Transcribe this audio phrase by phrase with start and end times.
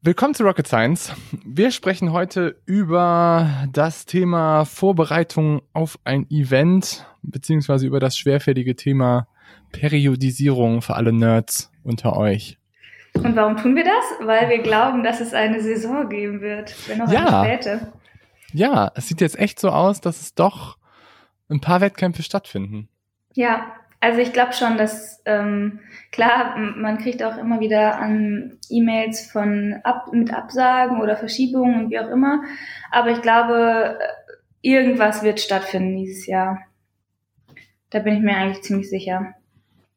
[0.00, 1.12] Willkommen zu Rocket Science.
[1.44, 9.26] Wir sprechen heute über das Thema Vorbereitung auf ein Event, beziehungsweise über das schwerfällige Thema
[9.72, 12.58] Periodisierung für alle Nerds unter euch.
[13.14, 14.26] Und warum tun wir das?
[14.26, 17.40] Weil wir glauben, dass es eine Saison geben wird, wenn auch Ja.
[17.42, 17.92] eine späte.
[18.52, 20.78] Ja, es sieht jetzt echt so aus, dass es doch
[21.50, 22.88] ein paar Wettkämpfe stattfinden.
[23.34, 25.80] Ja, also ich glaube schon, dass ähm,
[26.12, 31.90] klar, man kriegt auch immer wieder an E-Mails von ab, mit Absagen oder Verschiebungen und
[31.90, 32.42] wie auch immer.
[32.90, 34.04] Aber ich glaube, äh,
[34.62, 36.60] irgendwas wird stattfinden dieses Jahr.
[37.90, 39.34] Da bin ich mir eigentlich ziemlich sicher.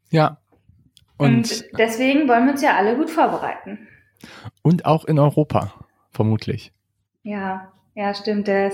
[0.09, 0.37] Ja.
[1.17, 3.87] Und, Und, deswegen wollen wir uns ja alle gut vorbereiten.
[4.63, 5.73] und auch in Europa,
[6.09, 6.73] vermutlich.
[7.23, 8.47] Ja, ja, stimmt.
[8.47, 8.73] Das,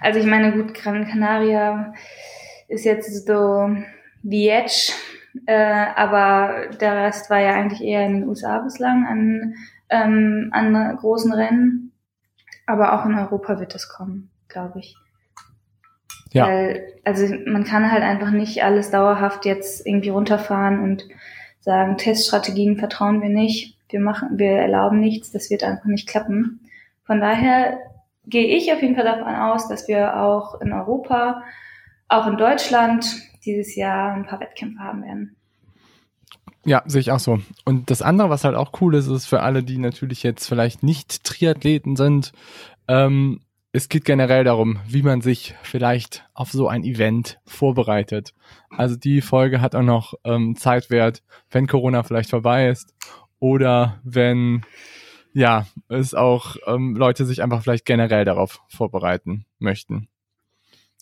[0.00, 1.92] also ich meine, gut, Gran Canaria
[2.68, 3.76] ist jetzt so
[4.22, 4.94] wie jetzt,
[5.46, 9.54] äh, aber der Rest war ja eigentlich eher in den USA bislang an,
[9.88, 11.92] ähm, an großen Rennen.
[12.66, 14.96] Aber auch in Europa wird das kommen, glaube ich.
[16.32, 16.46] Ja.
[16.46, 21.06] Weil, also man kann halt einfach nicht alles dauerhaft jetzt irgendwie runterfahren und
[21.60, 26.60] sagen, Teststrategien vertrauen wir nicht, wir machen, wir erlauben nichts, das wird einfach nicht klappen.
[27.04, 27.78] Von daher
[28.26, 31.42] gehe ich auf jeden Fall davon aus, dass wir auch in Europa,
[32.08, 33.04] auch in Deutschland
[33.44, 35.36] dieses Jahr ein paar Wettkämpfe haben werden.
[36.64, 37.40] Ja, sehe ich auch so.
[37.64, 40.82] Und das andere, was halt auch cool ist, ist für alle, die natürlich jetzt vielleicht
[40.82, 42.32] nicht Triathleten sind,
[42.86, 43.40] ähm,
[43.72, 48.34] es geht generell darum, wie man sich vielleicht auf so ein Event vorbereitet.
[48.68, 52.94] Also die Folge hat auch noch ähm, Zeitwert, wenn Corona vielleicht vorbei ist
[53.38, 54.62] oder wenn
[55.32, 60.08] ja es auch ähm, Leute sich einfach vielleicht generell darauf vorbereiten möchten.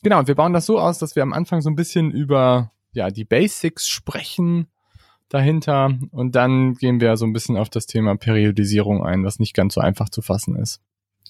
[0.03, 2.73] Genau, und wir bauen das so aus, dass wir am Anfang so ein bisschen über
[2.93, 4.67] ja die Basics sprechen
[5.29, 9.55] dahinter und dann gehen wir so ein bisschen auf das Thema Periodisierung ein, was nicht
[9.55, 10.81] ganz so einfach zu fassen ist.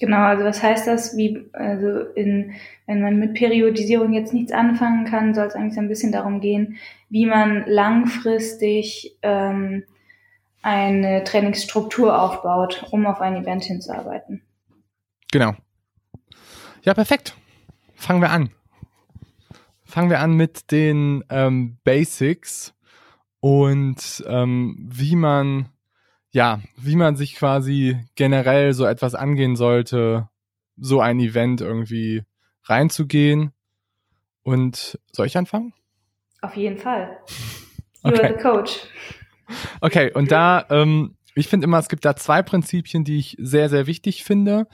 [0.01, 2.55] Genau, also was heißt das, wie, also in,
[2.87, 6.41] wenn man mit Periodisierung jetzt nichts anfangen kann, soll es eigentlich so ein bisschen darum
[6.41, 6.79] gehen,
[7.11, 9.85] wie man langfristig ähm,
[10.63, 14.43] eine Trainingsstruktur aufbaut, um auf ein Event hinzuarbeiten.
[15.31, 15.53] Genau.
[16.83, 17.37] Ja, perfekt.
[17.95, 18.51] Fangen wir an.
[19.91, 22.75] Fangen wir an mit den ähm, Basics
[23.41, 25.69] und ähm, wie man
[26.33, 30.29] ja, wie man sich quasi generell so etwas angehen sollte,
[30.77, 32.23] so ein Event irgendwie
[32.65, 33.53] reinzugehen.
[34.43, 35.75] Und soll ich anfangen?
[36.41, 37.19] Auf jeden Fall.
[38.05, 38.35] You're Okay.
[38.37, 38.81] the coach.
[39.81, 43.69] Okay, und da, ähm, ich finde immer, es gibt da zwei Prinzipien, die ich sehr,
[43.69, 44.67] sehr wichtig finde.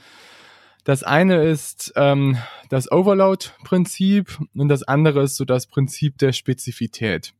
[0.87, 2.37] Das eine ist ähm,
[2.69, 7.33] das Overload-Prinzip und das andere ist so das Prinzip der Spezifität.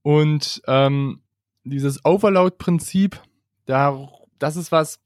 [0.00, 1.20] Und ähm,
[1.64, 3.20] dieses Overload-Prinzip,
[3.66, 4.08] da,
[4.38, 5.00] das ist was,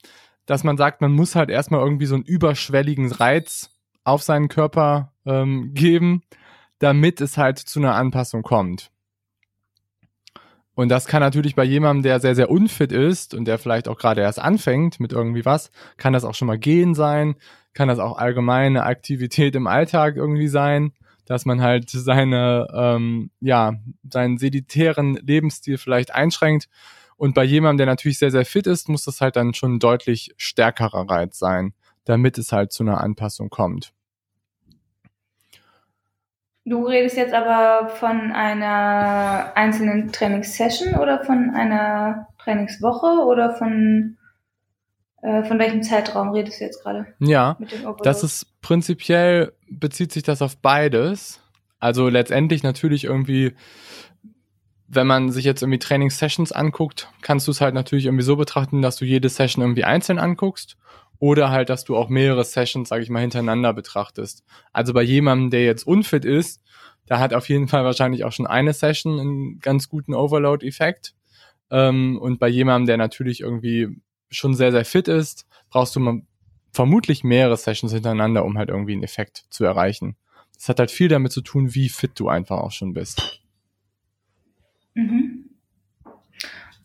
[0.46, 3.70] dass man sagt, man muss halt erstmal irgendwie so einen überschwelligen Reiz
[4.04, 6.22] auf seinen Körper ähm, geben,
[6.78, 8.92] damit es halt zu einer Anpassung kommt.
[10.80, 13.98] Und das kann natürlich bei jemandem, der sehr, sehr unfit ist und der vielleicht auch
[13.98, 17.34] gerade erst anfängt mit irgendwie was, kann das auch schon mal gehen sein,
[17.74, 20.92] kann das auch allgemeine Aktivität im Alltag irgendwie sein,
[21.26, 23.74] dass man halt seine, ähm, ja,
[24.10, 26.70] seinen seditären Lebensstil vielleicht einschränkt.
[27.18, 29.80] Und bei jemandem, der natürlich sehr, sehr fit ist, muss das halt dann schon ein
[29.80, 31.74] deutlich stärkerer Reiz sein,
[32.06, 33.92] damit es halt zu einer Anpassung kommt.
[36.70, 44.16] Du redest jetzt aber von einer einzelnen Trainingssession oder von einer Trainingswoche oder von,
[45.20, 47.58] äh, von welchem Zeitraum redest du jetzt gerade Ja?
[48.04, 51.40] Das ist prinzipiell bezieht sich das auf beides.
[51.80, 53.56] Also letztendlich natürlich irgendwie,
[54.86, 58.80] wenn man sich jetzt irgendwie Trainingssessions anguckt, kannst du es halt natürlich irgendwie so betrachten,
[58.80, 60.76] dass du jede Session irgendwie einzeln anguckst
[61.20, 64.42] oder halt, dass du auch mehrere Sessions, sage ich mal, hintereinander betrachtest.
[64.72, 66.62] Also bei jemandem, der jetzt unfit ist,
[67.06, 71.14] da hat auf jeden Fall wahrscheinlich auch schon eine Session einen ganz guten Overload-Effekt.
[71.70, 74.00] Ähm, und bei jemandem, der natürlich irgendwie
[74.30, 76.22] schon sehr, sehr fit ist, brauchst du mal
[76.72, 80.16] vermutlich mehrere Sessions hintereinander, um halt irgendwie einen Effekt zu erreichen.
[80.54, 83.42] Das hat halt viel damit zu tun, wie fit du einfach auch schon bist.
[84.94, 85.50] Mhm.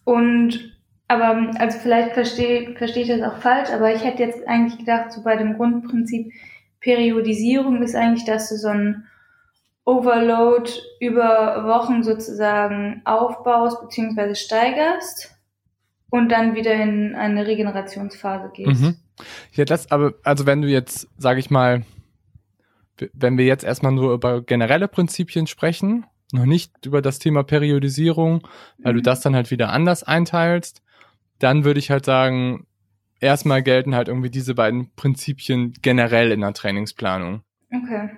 [0.04, 0.75] Und
[1.07, 5.12] aber also vielleicht verstehe verstehe ich das auch falsch, aber ich hätte jetzt eigentlich gedacht,
[5.12, 6.31] so bei dem Grundprinzip
[6.80, 9.06] Periodisierung ist eigentlich, dass du so ein
[9.86, 10.69] Overload
[11.00, 14.34] über Wochen sozusagen aufbaust bzw.
[14.36, 15.36] steigerst
[16.10, 18.81] und dann wieder in eine Regenerationsphase gehst.
[18.81, 18.96] Mhm.
[19.54, 21.84] Ja, das aber, also wenn du jetzt, sage ich mal,
[23.13, 28.48] wenn wir jetzt erstmal nur über generelle Prinzipien sprechen, noch nicht über das Thema Periodisierung,
[28.80, 28.98] weil mhm.
[28.98, 30.81] du das dann halt wieder anders einteilst,
[31.40, 32.68] dann würde ich halt sagen,
[33.20, 37.42] erstmal gelten halt irgendwie diese beiden Prinzipien generell in der Trainingsplanung.
[37.74, 38.10] Okay.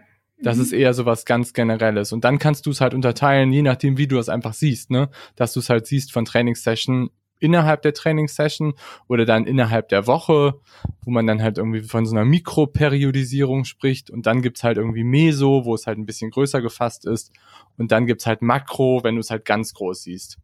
[0.42, 0.64] Das mhm.
[0.64, 2.12] ist eher so was ganz Generelles.
[2.14, 5.10] Und dann kannst du es halt unterteilen, je nachdem, wie du es einfach siehst, ne?
[5.36, 7.10] Dass du es halt siehst von Trainingssession
[7.40, 8.74] innerhalb der Trainingssession
[9.08, 10.60] oder dann innerhalb der Woche,
[11.04, 15.04] wo man dann halt irgendwie von so einer Mikroperiodisierung spricht und dann gibt's halt irgendwie
[15.04, 17.32] Meso, wo es halt ein bisschen größer gefasst ist
[17.78, 20.40] und dann gibt's halt Makro, wenn du es halt ganz groß siehst.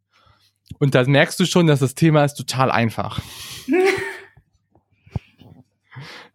[0.80, 3.20] Und da merkst du schon, dass das Thema ist total einfach.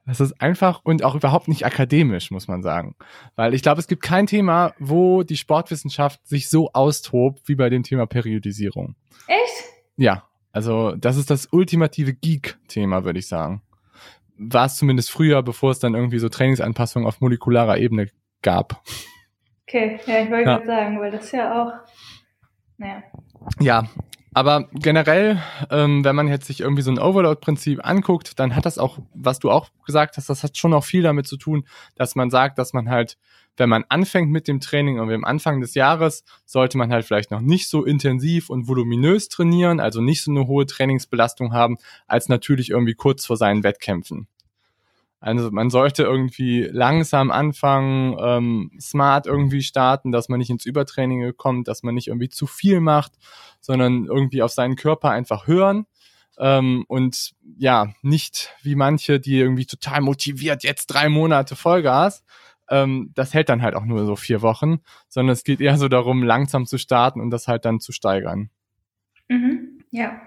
[0.08, 2.96] Das ist einfach und auch überhaupt nicht akademisch, muss man sagen.
[3.36, 7.69] Weil ich glaube, es gibt kein Thema, wo die Sportwissenschaft sich so austobt wie bei
[7.69, 8.94] dem Thema Periodisierung.
[9.26, 9.64] Echt?
[9.98, 13.60] Ja, also das ist das ultimative Geek-Thema, würde ich sagen.
[14.38, 18.08] War es zumindest früher, bevor es dann irgendwie so Trainingsanpassungen auf molekularer Ebene
[18.40, 18.82] gab.
[19.69, 20.56] Okay, ja, ich wollte ja.
[20.56, 21.72] gerade sagen, weil das ja auch,
[22.78, 23.02] naja.
[23.60, 23.86] Ja,
[24.34, 28.78] aber generell, ähm, wenn man jetzt sich irgendwie so ein Overload-Prinzip anguckt, dann hat das
[28.78, 31.64] auch, was du auch gesagt hast, das hat schon auch viel damit zu tun,
[31.96, 33.16] dass man sagt, dass man halt,
[33.56, 37.30] wenn man anfängt mit dem Training und am Anfang des Jahres, sollte man halt vielleicht
[37.30, 41.76] noch nicht so intensiv und voluminös trainieren, also nicht so eine hohe Trainingsbelastung haben,
[42.06, 44.28] als natürlich irgendwie kurz vor seinen Wettkämpfen.
[45.20, 51.32] Also man sollte irgendwie langsam anfangen, ähm, smart irgendwie starten, dass man nicht ins Übertraining
[51.36, 53.12] kommt, dass man nicht irgendwie zu viel macht,
[53.60, 55.86] sondern irgendwie auf seinen Körper einfach hören
[56.38, 62.24] ähm, und ja, nicht wie manche, die irgendwie total motiviert, jetzt drei Monate Vollgas.
[62.70, 65.88] Ähm, das hält dann halt auch nur so vier Wochen, sondern es geht eher so
[65.88, 68.50] darum, langsam zu starten und das halt dann zu steigern.
[69.28, 70.20] Mhm, ja.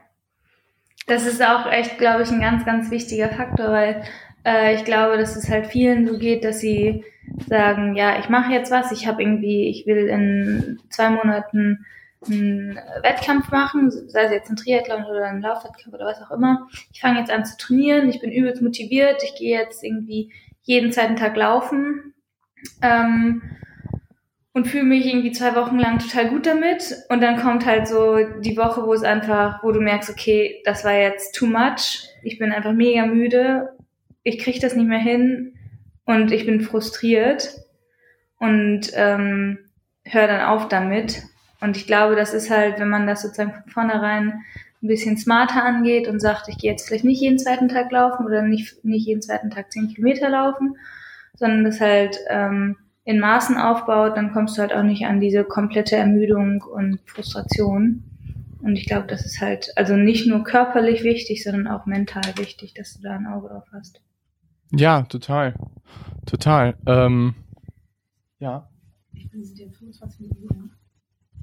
[1.08, 4.04] Das ist auch echt, glaube ich, ein ganz, ganz wichtiger Faktor, weil
[4.46, 7.04] äh, ich glaube, dass es halt vielen so geht, dass sie
[7.48, 11.86] sagen, ja, ich mache jetzt was, ich habe irgendwie, ich will in zwei Monaten
[12.26, 16.68] einen Wettkampf machen, sei es jetzt ein Triathlon oder ein Laufwettkampf oder was auch immer.
[16.94, 20.92] Ich fange jetzt an zu trainieren, ich bin übelst motiviert, ich gehe jetzt irgendwie jeden
[20.92, 22.14] zweiten Tag laufen
[22.84, 23.42] ähm,
[24.54, 26.96] und fühle mich irgendwie zwei Wochen lang total gut damit.
[27.10, 30.86] Und dann kommt halt so die Woche, wo es einfach, wo du merkst, okay, das
[30.86, 33.70] war jetzt too much, ich bin einfach mega müde
[34.24, 35.56] ich kriege das nicht mehr hin
[36.06, 37.56] und ich bin frustriert
[38.38, 39.60] und ähm,
[40.04, 41.24] höre dann auf damit.
[41.60, 44.42] Und ich glaube, das ist halt, wenn man das sozusagen von vornherein
[44.82, 48.26] ein bisschen smarter angeht und sagt, ich gehe jetzt vielleicht nicht jeden zweiten Tag laufen
[48.26, 50.76] oder nicht, nicht jeden zweiten Tag zehn Kilometer laufen,
[51.36, 55.44] sondern das halt ähm, in Maßen aufbaut, dann kommst du halt auch nicht an diese
[55.44, 58.04] komplette Ermüdung und Frustration.
[58.62, 62.74] Und ich glaube, das ist halt also nicht nur körperlich wichtig, sondern auch mental wichtig,
[62.74, 64.02] dass du da ein Auge drauf hast.
[64.72, 65.54] Ja, total.
[66.26, 66.78] Total.
[66.86, 67.36] Ähm,
[68.40, 68.70] ja.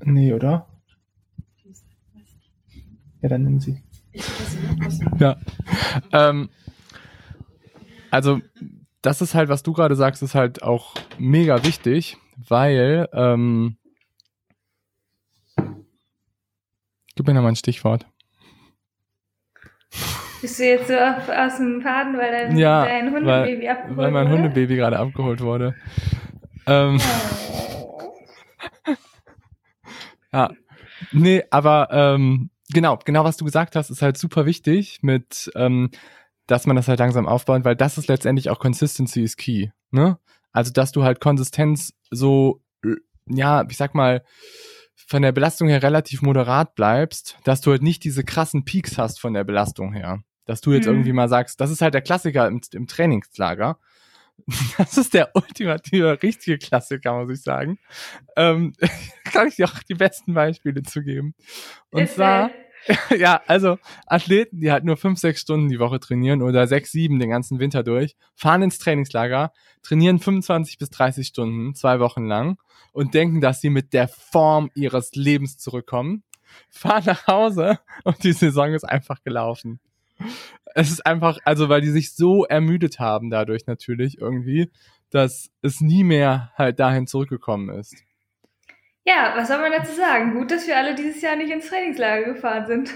[0.05, 0.67] Nee, oder?
[3.21, 3.83] Ja, dann nimm sie.
[5.19, 5.37] Ja.
[6.13, 6.49] Ähm,
[8.11, 8.41] also,
[9.03, 13.77] das ist halt, was du gerade sagst, ist halt auch mega wichtig, weil, ähm,
[17.15, 18.07] gib mir nochmal ein Stichwort.
[20.41, 23.97] Bist du jetzt so auf, aus dem Faden, weil dein, ja, dein Hundebaby weil, abgeholt
[23.97, 24.37] Weil mein wurde?
[24.37, 25.75] Hundebaby gerade abgeholt wurde.
[26.67, 27.01] Ähm,
[27.83, 28.13] oh.
[30.33, 30.51] ja.
[31.11, 35.91] Nee, aber ähm, genau, genau was du gesagt hast, ist halt super wichtig mit, ähm,
[36.47, 39.69] dass man das halt langsam aufbaut, weil das ist letztendlich auch Consistency is key.
[39.91, 40.19] Ne?
[40.53, 42.63] Also, dass du halt Konsistenz so,
[43.27, 44.23] ja, ich sag mal,
[44.95, 49.21] von der Belastung her relativ moderat bleibst, dass du halt nicht diese krassen Peaks hast
[49.21, 50.95] von der Belastung her dass du jetzt mhm.
[50.95, 53.79] irgendwie mal sagst, das ist halt der Klassiker im, im Trainingslager.
[54.79, 57.79] Das ist der ultimative, richtige Klassiker, muss ich sagen.
[58.37, 58.73] Ähm,
[59.25, 61.35] kann ich dir auch die besten Beispiele zu geben.
[61.91, 62.51] Und ist zwar,
[63.19, 67.19] ja, also Athleten, die halt nur fünf, sechs Stunden die Woche trainieren oder sechs, sieben
[67.19, 69.53] den ganzen Winter durch, fahren ins Trainingslager,
[69.83, 72.59] trainieren 25 bis 30 Stunden, zwei Wochen lang
[72.93, 76.23] und denken, dass sie mit der Form ihres Lebens zurückkommen,
[76.71, 79.81] fahren nach Hause und die Saison ist einfach gelaufen
[80.75, 84.71] es ist einfach, also weil die sich so ermüdet haben dadurch natürlich irgendwie,
[85.11, 87.97] dass es nie mehr halt dahin zurückgekommen ist.
[89.05, 90.35] Ja, was soll man dazu sagen?
[90.35, 92.95] Gut, dass wir alle dieses Jahr nicht ins Trainingslager gefahren sind.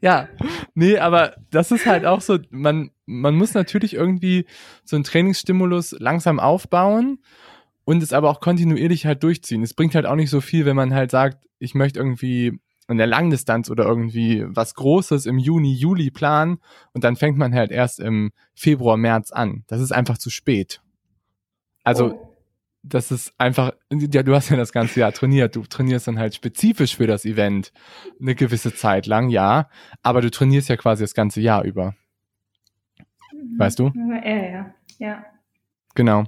[0.00, 0.28] ja,
[0.74, 4.46] nee, aber das ist halt auch so, man, man muss natürlich irgendwie
[4.84, 7.18] so einen Trainingsstimulus langsam aufbauen
[7.84, 9.62] und es aber auch kontinuierlich halt durchziehen.
[9.62, 12.58] Es bringt halt auch nicht so viel, wenn man halt sagt, ich möchte irgendwie
[12.90, 16.58] in der Langdistanz oder irgendwie was Großes im Juni, Juli planen
[16.92, 19.64] und dann fängt man halt erst im Februar, März an.
[19.66, 20.82] Das ist einfach zu spät.
[21.82, 22.30] Also oh
[22.82, 25.56] das ist einfach, ja, du hast ja das ganze Jahr trainiert.
[25.56, 27.72] Du trainierst dann halt spezifisch für das Event
[28.20, 29.68] eine gewisse Zeit lang, ja.
[30.02, 31.94] Aber du trainierst ja quasi das ganze Jahr über.
[33.58, 33.92] Weißt du?
[33.94, 35.24] Ja, ja, ja.
[35.94, 36.24] Genau.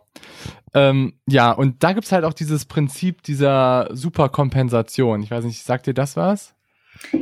[0.75, 5.23] Ähm, ja, und da gibt's halt auch dieses Prinzip dieser Superkompensation.
[5.23, 6.55] Ich weiß nicht, sagt dir das was?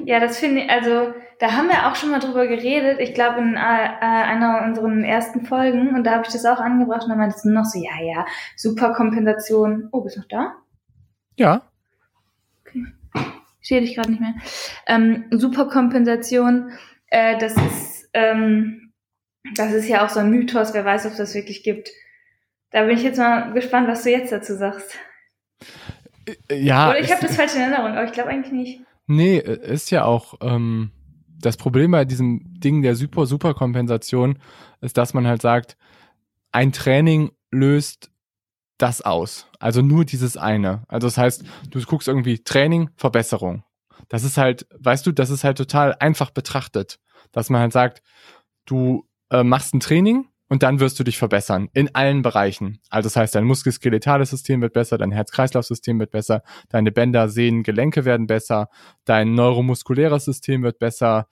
[0.04, 3.40] Ja, das finde ich, also da haben wir auch schon mal drüber geredet, ich glaube
[3.40, 7.18] in äh, einer unserer ersten Folgen und da habe ich das auch angebracht und dann
[7.18, 9.88] meinte es noch so, ja, ja, super Kompensation.
[9.92, 10.54] Oh, bist du noch da?
[11.36, 11.62] Ja.
[12.60, 12.84] Okay.
[13.62, 14.34] Ich sehe dich gerade nicht mehr.
[14.86, 16.72] Ähm, super Kompensation,
[17.06, 18.92] äh, das ist, ähm,
[19.54, 21.90] das ist ja auch so ein Mythos, wer weiß, ob das wirklich gibt.
[22.70, 24.96] Da bin ich jetzt mal gespannt, was du jetzt dazu sagst.
[26.48, 26.90] Äh, ja.
[26.90, 28.80] Oder ich habe das falsch in Erinnerung, aber ich glaube eigentlich nicht.
[29.06, 30.92] Nee, ist ja auch ähm,
[31.26, 34.38] das Problem bei diesem Ding der Super Superkompensation
[34.80, 35.76] ist, dass man halt sagt,
[36.52, 38.10] ein Training löst
[38.78, 39.46] das aus.
[39.58, 40.84] Also nur dieses eine.
[40.88, 43.64] Also das heißt, du guckst irgendwie Training, Verbesserung.
[44.08, 46.98] Das ist halt, weißt du, das ist halt total einfach betrachtet,
[47.32, 48.02] dass man halt sagt,
[48.64, 52.80] du äh, machst ein Training, und dann wirst du dich verbessern in allen Bereichen.
[52.90, 57.62] Also das heißt, dein muskuloskeletales System wird besser, dein Herz-Kreislauf-System wird besser, deine Bänder, Sehnen,
[57.62, 58.68] Gelenke werden besser,
[59.04, 61.28] dein neuromuskuläres System wird besser.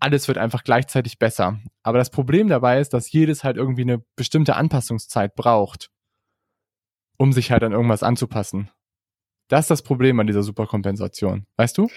[0.00, 1.60] Alles wird einfach gleichzeitig besser.
[1.82, 5.90] Aber das Problem dabei ist, dass jedes halt irgendwie eine bestimmte Anpassungszeit braucht,
[7.18, 8.70] um sich halt an irgendwas anzupassen.
[9.48, 11.46] Das ist das Problem an dieser Superkompensation.
[11.56, 11.88] Weißt du?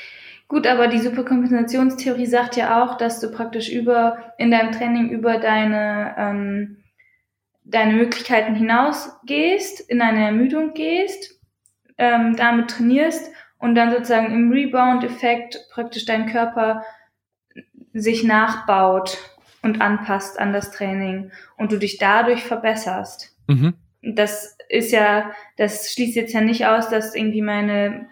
[0.48, 5.38] Gut, aber die Superkompensationstheorie sagt ja auch, dass du praktisch über in deinem Training über
[5.40, 6.78] deine ähm,
[7.70, 11.42] deine Möglichkeiten hinausgehst, in eine Ermüdung gehst,
[11.98, 16.84] ähm, damit trainierst und dann sozusagen im Rebound-Effekt praktisch dein Körper
[17.94, 19.18] sich nachbaut
[19.62, 23.36] und anpasst an das Training und du dich dadurch verbesserst.
[23.48, 23.74] Mhm.
[24.02, 28.08] Das ist ja, das schließt jetzt ja nicht aus, dass irgendwie meine,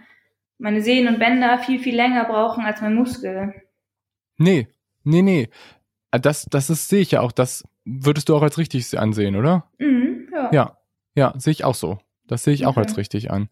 [0.58, 3.54] meine Sehnen und Bänder viel, viel länger brauchen als mein Muskel.
[4.38, 4.68] Nee,
[5.04, 5.50] nee, nee.
[6.12, 7.32] Ah, das, das ist, sehe ich ja auch.
[7.32, 9.70] Das würdest du auch als richtig ansehen, oder?
[9.80, 10.50] Mhm, ja.
[10.52, 10.78] Ja,
[11.16, 12.00] ja sehe ich auch so.
[12.28, 13.50] Das sehe ich auch als richtig an.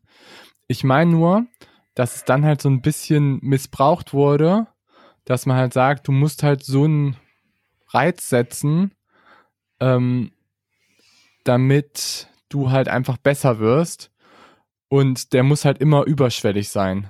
[0.67, 1.45] Ich meine nur,
[1.93, 4.67] dass es dann halt so ein bisschen missbraucht wurde,
[5.25, 7.15] dass man halt sagt, du musst halt so einen
[7.89, 8.93] Reiz setzen,
[9.79, 10.31] ähm,
[11.43, 14.11] damit du halt einfach besser wirst.
[14.89, 17.09] Und der muss halt immer überschwellig sein.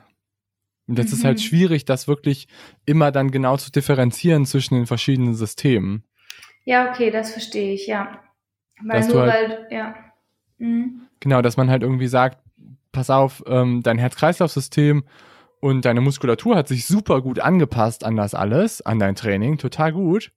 [0.88, 1.14] Und das mhm.
[1.14, 1.42] ist halt mhm.
[1.42, 2.48] schwierig, das wirklich
[2.86, 6.04] immer dann genau zu differenzieren zwischen den verschiedenen Systemen.
[6.66, 8.20] Ja, okay, das verstehe ich, ja.
[8.82, 9.96] Weil dass nur, halt, weil, ja.
[10.58, 11.08] Mhm.
[11.20, 12.40] Genau, dass man halt irgendwie sagt,
[12.92, 15.04] pass auf, ähm, dein Herz-Kreislauf-System
[15.60, 19.94] und deine Muskulatur hat sich super gut angepasst an das alles, an dein Training, total
[19.94, 20.32] gut.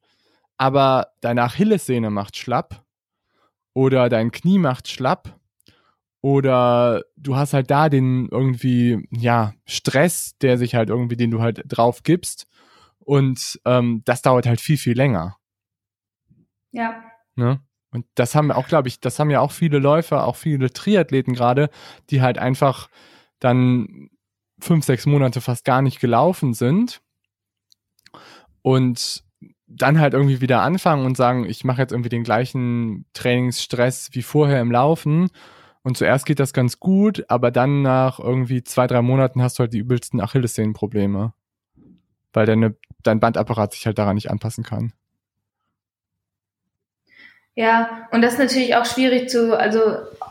[0.57, 2.85] Aber deine Achillessehne macht schlapp
[3.75, 5.39] oder dein Knie macht schlapp
[6.27, 11.41] oder du hast halt da den irgendwie, ja, Stress, der sich halt irgendwie, den du
[11.41, 12.49] halt drauf gibst
[12.99, 15.37] und ähm, das dauert halt viel, viel länger.
[16.73, 17.01] Ja.
[17.37, 17.61] Ne?
[17.93, 21.33] Und das haben auch, glaube ich, das haben ja auch viele Läufer, auch viele Triathleten
[21.33, 21.71] gerade,
[22.11, 22.89] die halt einfach
[23.39, 24.11] dann
[24.59, 27.03] fünf, sechs Monate fast gar nicht gelaufen sind
[28.63, 29.23] und
[29.69, 34.23] dann halt irgendwie wieder anfangen und sagen, ich mache jetzt irgendwie den gleichen Trainingsstress wie
[34.23, 35.31] vorher im Laufen.
[35.87, 39.61] Und zuerst geht das ganz gut, aber dann nach irgendwie zwei, drei Monaten hast du
[39.61, 41.33] halt die übelsten Achillessehnenprobleme.
[42.33, 42.75] Weil deine,
[43.05, 44.93] dein Bandapparat sich halt daran nicht anpassen kann.
[47.55, 49.81] Ja, und das ist natürlich auch schwierig zu, also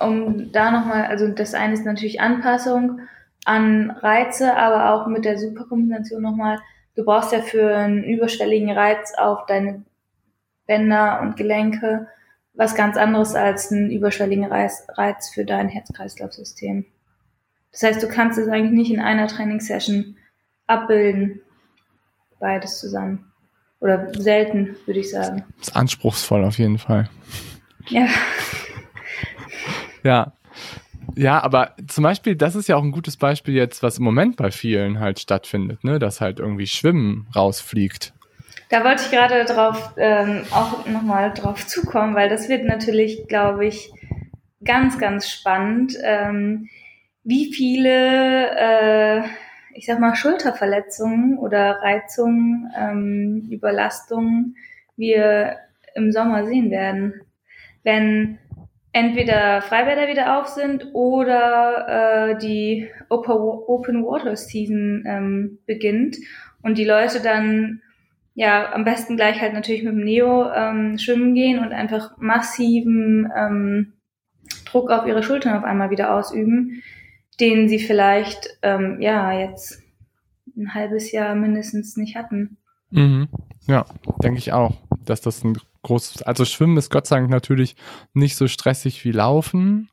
[0.01, 2.99] um da nochmal, also das eine ist natürlich Anpassung
[3.45, 6.59] an Reize, aber auch mit der Superkombination nochmal,
[6.97, 9.85] du brauchst ja für einen überschwelligen Reiz auf deine
[10.67, 12.09] Bänder und Gelenke
[12.55, 16.85] was ganz anderes als einen überschwelligen Reiz, Reiz für dein Herz-Kreislauf-System.
[17.71, 20.15] Das heißt, du kannst es eigentlich nicht in einer Trainingssession
[20.67, 21.41] abbilden,
[22.39, 23.31] beides zusammen.
[23.81, 25.43] Oder selten, würde ich sagen.
[25.59, 27.09] Das ist anspruchsvoll auf jeden Fall.
[27.89, 28.07] Ja.
[30.03, 30.33] ja.
[31.17, 34.37] Ja, aber zum Beispiel, das ist ja auch ein gutes Beispiel jetzt, was im Moment
[34.37, 35.99] bei vielen halt stattfindet, ne?
[35.99, 38.14] dass halt irgendwie Schwimmen rausfliegt.
[38.69, 43.67] Da wollte ich gerade drauf ähm, auch nochmal drauf zukommen, weil das wird natürlich, glaube
[43.67, 43.91] ich,
[44.63, 45.97] ganz, ganz spannend.
[46.01, 46.67] Ähm,
[47.23, 49.21] wie viele, äh,
[49.73, 54.55] ich sag mal, Schulterverletzungen oder Reizungen, ähm, Überlastungen
[54.97, 55.57] wir
[55.93, 57.21] im Sommer sehen werden.
[57.83, 58.39] Wenn
[58.93, 66.17] entweder Freibäder wieder auf sind oder äh, die Open Water Season ähm, beginnt
[66.63, 67.81] und die Leute dann
[68.35, 73.31] ja am besten gleich halt natürlich mit dem Neo ähm, schwimmen gehen und einfach massiven
[73.35, 73.93] ähm,
[74.65, 76.83] Druck auf ihre Schultern auf einmal wieder ausüben,
[77.39, 79.81] den sie vielleicht ähm, ja jetzt
[80.55, 82.57] ein halbes Jahr mindestens nicht hatten.
[82.91, 83.29] Mhm.
[83.67, 83.85] Ja,
[84.21, 87.75] denke ich auch, dass das ein großes, also Schwimmen ist Gott sei Dank natürlich
[88.13, 89.89] nicht so stressig wie Laufen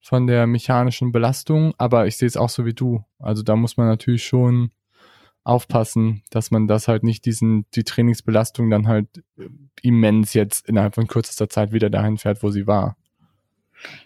[0.00, 3.04] von der mechanischen Belastung, aber ich sehe es auch so wie du.
[3.18, 4.70] Also da muss man natürlich schon
[5.44, 9.06] aufpassen, dass man das halt nicht diesen, die Trainingsbelastung dann halt
[9.82, 12.96] immens jetzt innerhalb von kürzester Zeit wieder dahin fährt, wo sie war.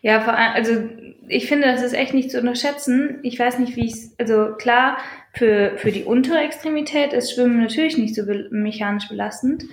[0.02, 0.88] Ja, vor allem, also
[1.28, 3.21] ich finde, das ist echt nicht zu unterschätzen.
[3.23, 4.99] Ich weiß nicht, wie es, also klar,
[5.33, 9.64] für, für die untere Extremität ist Schwimmen natürlich nicht so be mechanisch belastend.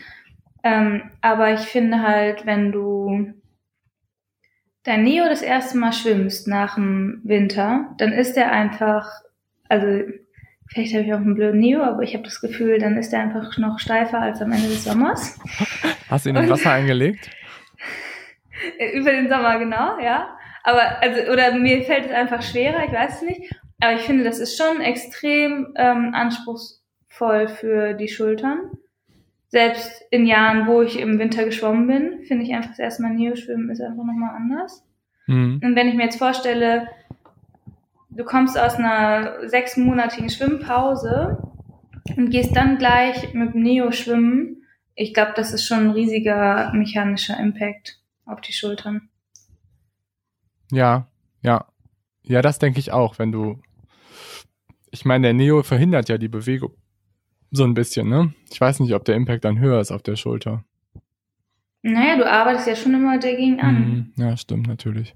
[0.64, 3.34] Ähm, aber ich finde halt, wenn du
[4.84, 9.10] dein Neo das erste Mal schwimmst nach dem Winter, dann ist der einfach,
[9.70, 10.04] also
[10.68, 13.22] vielleicht habe ich auch einen blöden Neo, aber ich habe das Gefühl, dann ist der
[13.22, 15.40] einfach noch steifer als am Ende des Sommers.
[16.10, 17.30] Hast du ihn in Wasser eingelegt?
[18.94, 20.38] Über den Sommer, genau, ja.
[20.64, 23.56] Aber, also, oder mir fällt es einfach schwerer, ich weiß es nicht.
[23.82, 28.72] Aber ich finde, das ist schon extrem ähm, anspruchsvoll für die Schultern.
[29.50, 33.14] Selbst in Jahren, wo ich im Winter geschwommen bin, finde ich einfach das erste Mal
[33.14, 34.84] Neo-Schwimmen ist einfach nochmal anders.
[35.28, 35.62] Mhm.
[35.64, 36.88] Und wenn ich mir jetzt vorstelle,
[38.16, 41.38] du kommst aus einer sechsmonatigen Schwimmpause
[42.16, 44.64] und gehst dann gleich mit dem Neo schwimmen,
[44.96, 49.10] ich glaube, das ist schon ein riesiger mechanischer Impact auf die Schultern.
[50.72, 51.08] Ja,
[51.42, 51.66] ja.
[52.24, 53.62] Ja, das denke ich auch, wenn du.
[54.90, 56.72] Ich meine, der Neo verhindert ja die Bewegung
[57.52, 58.34] so ein bisschen, ne?
[58.52, 60.64] Ich weiß nicht, ob der Impact dann höher ist auf der Schulter.
[61.84, 63.76] Naja, du arbeitest ja schon immer dagegen an.
[63.76, 64.14] Mhm.
[64.18, 65.16] Ja, stimmt, natürlich.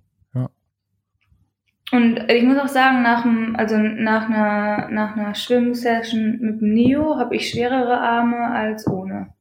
[1.92, 6.74] Und ich muss auch sagen, nach dem, also nach einer, nach einer Schwimmsession mit dem
[6.74, 9.34] Neo habe ich schwerere Arme als ohne.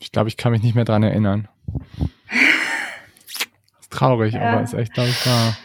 [0.00, 1.48] Ich glaube, ich kann mich nicht mehr dran erinnern.
[3.80, 4.52] ist traurig, ja.
[4.52, 5.56] aber ist echt, glaube ich, wahr.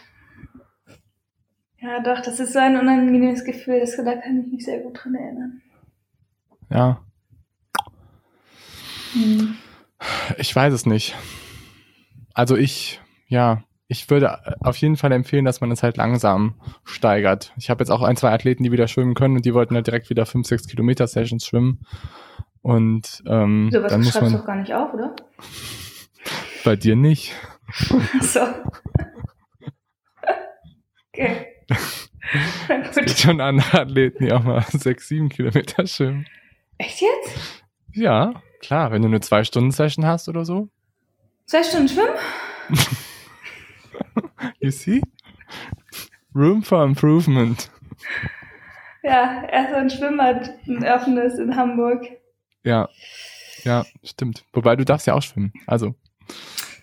[1.78, 4.98] Ja, doch, das ist so ein unangenehmes Gefühl, das, da kann ich mich sehr gut
[5.02, 5.62] dran erinnern.
[6.70, 7.04] Ja.
[9.12, 9.56] Hm.
[10.38, 11.14] Ich weiß es nicht.
[12.32, 17.52] Also ich, ja, ich würde auf jeden Fall empfehlen, dass man es halt langsam steigert.
[17.56, 19.86] Ich habe jetzt auch ein, zwei Athleten, die wieder schwimmen können und die wollten halt
[19.86, 21.84] direkt wieder fünf, sechs Kilometer Sessions schwimmen.
[22.62, 25.14] Und ähm, so was dann muss man doch gar nicht auf, oder?
[26.64, 27.34] Bei dir nicht.
[27.68, 28.40] Ach so.
[31.12, 31.46] okay.
[32.68, 36.26] Es gibt schon andere Athleten, die auch mal sechs, sieben Kilometer schwimmen.
[36.78, 37.62] Echt jetzt?
[37.92, 40.68] Ja, klar, wenn du eine Zwei-Stunden-Session hast oder so.
[41.44, 42.16] Zwei Stunden schwimmen?
[44.64, 45.02] you see?
[46.34, 47.70] Room for improvement.
[49.02, 52.08] Ja, erst ein Schwimmbad, ein offenes in Hamburg.
[52.64, 52.88] Ja,
[53.62, 54.44] ja, stimmt.
[54.52, 55.94] Wobei du darfst ja auch schwimmen, also.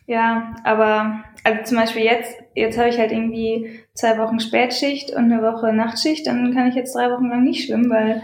[0.06, 5.32] Ja, aber also zum Beispiel jetzt, jetzt habe ich halt irgendwie zwei Wochen Spätschicht und
[5.32, 8.22] eine Woche Nachtschicht, dann kann ich jetzt drei Wochen lang nicht schwimmen, weil,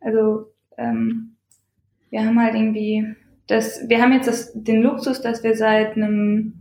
[0.00, 1.36] also ähm,
[2.10, 3.16] wir haben halt irgendwie
[3.48, 6.59] das, wir haben jetzt das, den Luxus, dass wir seit einem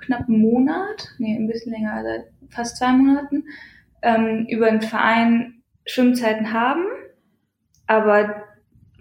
[0.00, 3.44] knappen Monat, nee, ein bisschen länger, seit fast zwei Monaten,
[4.02, 6.84] ähm, über den Verein Schwimmzeiten haben,
[7.86, 8.44] aber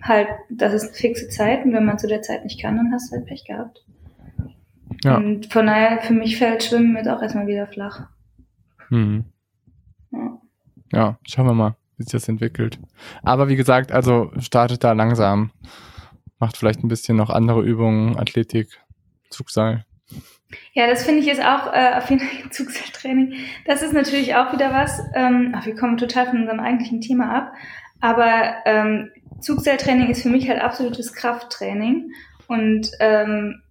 [0.02, 2.92] halt, das ist eine fixe Zeit und wenn man zu der Zeit nicht kann, dann
[2.92, 3.86] hast du halt Pech gehabt.
[5.04, 5.18] Ja.
[5.18, 8.08] Und von daher, für mich fällt Schwimmen jetzt auch erstmal wieder flach.
[8.90, 9.26] Mhm.
[10.12, 10.42] Ja.
[10.92, 12.80] ja, schauen wir mal wie sich das entwickelt.
[13.24, 15.52] Aber wie gesagt, also startet da langsam.
[16.40, 18.82] Macht vielleicht ein bisschen noch andere Übungen, Athletik,
[19.30, 19.86] Zugseil.
[20.74, 23.34] Ja, das finde ich ist auch äh, auf jeden Fall Zugseiltraining.
[23.66, 25.00] Das ist natürlich auch wieder was.
[25.14, 27.54] Ähm, ach, wir kommen total von unserem eigentlichen Thema ab.
[28.02, 32.12] Aber ähm, Zugseiltraining ist für mich halt absolutes Krafttraining.
[32.48, 33.62] Und ähm,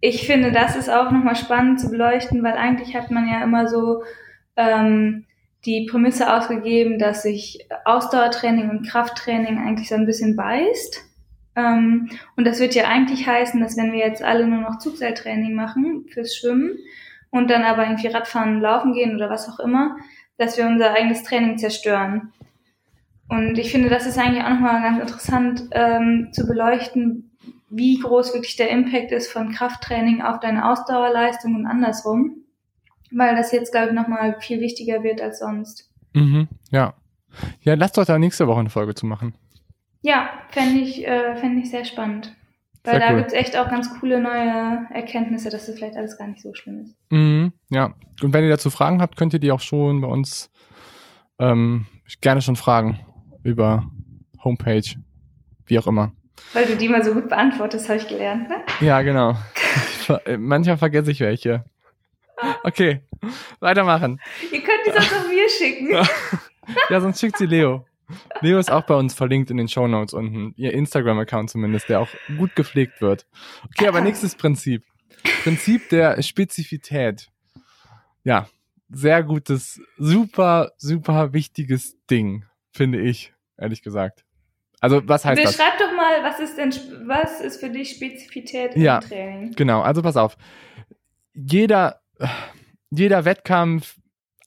[0.00, 3.68] ich finde, das ist auch nochmal spannend zu beleuchten, weil eigentlich hat man ja immer
[3.68, 4.02] so
[4.56, 5.26] ähm,
[5.64, 11.05] die Prämisse ausgegeben, dass sich Ausdauertraining und Krafttraining eigentlich so ein bisschen beißt.
[11.56, 15.54] Ähm, und das wird ja eigentlich heißen, dass wenn wir jetzt alle nur noch Zugseiltraining
[15.54, 16.78] machen fürs Schwimmen
[17.30, 19.96] und dann aber irgendwie Radfahren, Laufen gehen oder was auch immer,
[20.38, 22.32] dass wir unser eigenes Training zerstören.
[23.28, 27.30] Und ich finde, das ist eigentlich auch nochmal ganz interessant ähm, zu beleuchten,
[27.70, 32.46] wie groß wirklich der Impact ist von Krafttraining auf deine Ausdauerleistung und andersrum
[33.10, 35.90] weil das jetzt, glaube ich, nochmal viel wichtiger wird als sonst.
[36.14, 36.94] Mhm, ja.
[37.60, 39.34] Ja, lass doch da nächste Woche eine Folge zu machen.
[40.06, 42.32] Ja, fände ich, äh, fänd ich sehr spannend.
[42.84, 43.18] Weil Sehr da cool.
[43.18, 46.82] gibt's echt auch ganz coole neue Erkenntnisse, dass das vielleicht alles gar nicht so schlimm
[46.82, 46.94] ist.
[47.10, 47.92] Mhm, ja.
[48.22, 50.48] Und wenn ihr dazu Fragen habt, könnt ihr die auch schon bei uns
[51.40, 51.86] ähm,
[52.20, 53.00] gerne schon fragen
[53.42, 53.84] über
[54.44, 54.84] Homepage,
[55.66, 56.12] wie auch immer.
[56.52, 58.62] Weil du die mal so gut beantwortest, habe ich gelernt, ne?
[58.80, 59.34] Ja, genau.
[60.38, 61.64] Manchmal vergesse ich welche.
[62.62, 63.00] Okay,
[63.58, 64.20] weitermachen.
[64.52, 65.88] Ihr könnt die sonst auch mir schicken.
[66.90, 67.84] Ja, sonst schickt sie Leo.
[68.40, 70.52] Leo ist auch bei uns verlinkt in den Shownotes unten.
[70.56, 73.26] Ihr Instagram-Account zumindest, der auch gut gepflegt wird.
[73.66, 74.84] Okay, aber nächstes Prinzip.
[75.42, 77.28] Prinzip der Spezifität.
[78.24, 78.48] Ja,
[78.90, 84.24] sehr gutes, super, super wichtiges Ding, finde ich, ehrlich gesagt.
[84.80, 85.56] Also, was heißt das?
[85.56, 86.70] Beschreib doch mal, was ist denn,
[87.08, 88.98] was ist für dich Spezifität Ja.
[88.98, 89.52] im Training?
[89.56, 90.36] Genau, also pass auf.
[91.34, 92.00] Jeder,
[92.90, 93.96] jeder Wettkampf,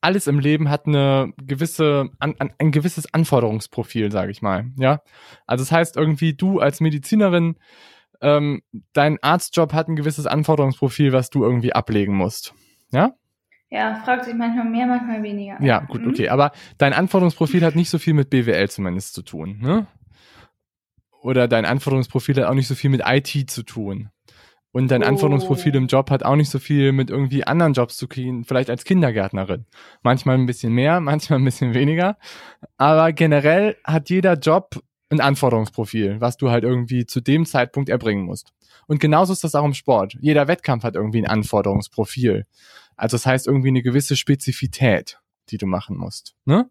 [0.01, 4.65] alles im Leben hat eine gewisse, an, an, ein gewisses Anforderungsprofil, sage ich mal.
[4.77, 5.01] Ja,
[5.45, 7.55] also das heißt irgendwie du als Medizinerin,
[8.21, 8.61] ähm,
[8.93, 12.53] dein Arztjob hat ein gewisses Anforderungsprofil, was du irgendwie ablegen musst.
[12.91, 13.13] Ja,
[13.69, 15.61] Ja, fragt sich manchmal mehr, manchmal weniger.
[15.61, 16.09] ja, gut, Mhm.
[16.09, 16.29] okay.
[16.29, 19.85] Aber dein Anforderungsprofil hat nicht so viel mit BWL zumindest zu tun, ne?
[21.21, 24.09] Oder dein Anforderungsprofil hat auch nicht so viel mit IT zu tun.
[24.71, 25.07] Und dein Oh.
[25.07, 28.69] Anforderungsprofil im Job hat auch nicht so viel mit irgendwie anderen Jobs zu tun, vielleicht
[28.69, 29.65] als Kindergärtnerin.
[30.03, 32.17] Manchmal ein bisschen mehr, manchmal ein bisschen weniger.
[32.77, 38.25] Aber generell hat jeder Job ein Anforderungsprofil, was du halt irgendwie zu dem Zeitpunkt erbringen
[38.25, 38.53] musst.
[38.85, 40.15] Und genauso ist das auch im Sport.
[40.21, 42.45] Jeder Wettkampf hat irgendwie ein Anforderungsprofil.
[42.95, 46.35] Also das heißt irgendwie eine gewisse Spezifität, die du machen musst.
[46.45, 46.69] Ne?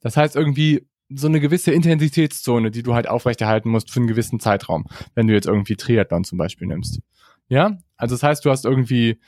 [0.00, 4.40] Das heißt irgendwie so eine gewisse Intensitätszone, die du halt aufrechterhalten musst für einen gewissen
[4.40, 7.00] Zeitraum, wenn du jetzt irgendwie Triathlon zum Beispiel nimmst.
[7.48, 9.20] Ja, also das heißt, du hast irgendwie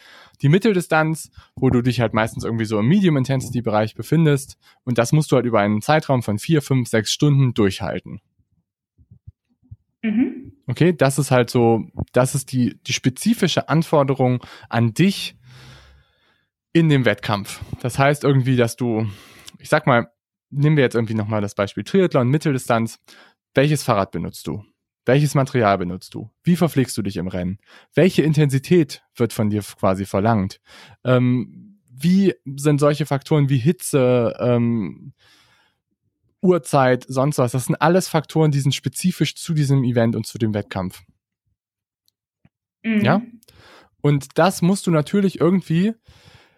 [0.43, 5.33] die Mitteldistanz, wo du dich halt meistens irgendwie so im Medium-Intensity-Bereich befindest und das musst
[5.33, 8.21] du halt über einen Zeitraum von vier, fünf, sechs Stunden durchhalten.
[10.03, 10.53] Mhm.
[10.67, 15.37] Okay, das ist halt so, das ist die, die spezifische Anforderung an dich
[16.73, 17.61] in dem Wettkampf.
[17.81, 19.09] Das heißt irgendwie, dass du,
[19.59, 20.13] ich sag mal,
[20.51, 23.01] nehmen wir jetzt irgendwie nochmal das Beispiel Triathlon, Mitteldistanz.
[23.55, 24.65] Welches Fahrrad benutzt du?
[25.09, 26.31] Welches Material benutzt du?
[26.43, 27.61] Wie verpflegst du dich im Rennen?
[27.95, 30.61] Welche Intensität wird von dir quasi verlangt?
[31.03, 35.15] Ähm, wie sind solche Faktoren wie Hitze, ähm,
[36.43, 37.53] Uhrzeit, sonst was?
[37.53, 41.03] Das sind alles Faktoren, die sind spezifisch zu diesem Event und zu dem Wettkampf.
[42.83, 43.01] Mhm.
[43.01, 43.23] Ja?
[44.03, 45.95] Und das musst du natürlich irgendwie,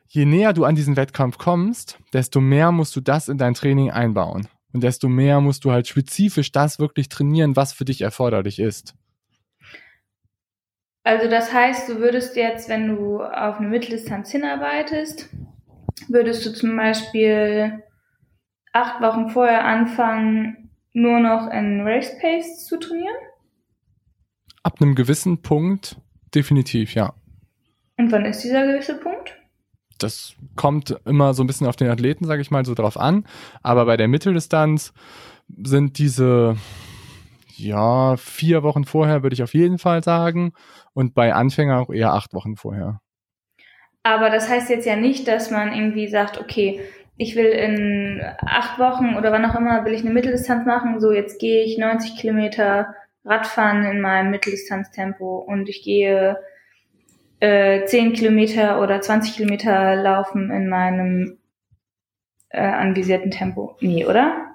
[0.08, 3.92] je näher du an diesen Wettkampf kommst, desto mehr musst du das in dein Training
[3.92, 4.48] einbauen.
[4.72, 8.94] Und desto mehr musst du halt spezifisch das wirklich trainieren, was für dich erforderlich ist.
[11.02, 15.30] Also das heißt, du würdest jetzt, wenn du auf eine Mitteldistanz hinarbeitest,
[16.08, 17.82] würdest du zum Beispiel
[18.72, 23.16] acht Wochen vorher anfangen, nur noch in Race Pace zu trainieren?
[24.62, 25.96] Ab einem gewissen Punkt
[26.34, 27.14] definitiv, ja.
[27.96, 29.39] Und wann ist dieser gewisse Punkt?
[30.02, 33.24] Das kommt immer so ein bisschen auf den Athleten, sage ich mal, so drauf an.
[33.62, 34.92] Aber bei der Mitteldistanz
[35.62, 36.56] sind diese,
[37.56, 40.52] ja, vier Wochen vorher, würde ich auf jeden Fall sagen.
[40.94, 43.00] Und bei Anfänger auch eher acht Wochen vorher.
[44.02, 46.80] Aber das heißt jetzt ja nicht, dass man irgendwie sagt, okay,
[47.16, 51.00] ich will in acht Wochen oder wann auch immer, will ich eine Mitteldistanz machen.
[51.00, 52.94] So, jetzt gehe ich 90 Kilometer
[53.26, 56.38] Radfahren in meinem Mitteldistanztempo und ich gehe
[57.40, 61.38] äh, 10 Kilometer oder 20 Kilometer laufen in meinem
[62.50, 63.76] äh, anvisierten Tempo.
[63.80, 64.54] Nee, oder?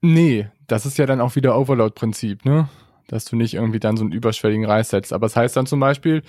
[0.00, 2.68] Nee, das ist ja dann auch wieder Overload-Prinzip, ne?
[3.08, 5.12] Dass du nicht irgendwie dann so einen überschwelligen Reiß setzt.
[5.12, 6.22] Aber das heißt dann zum Beispiel,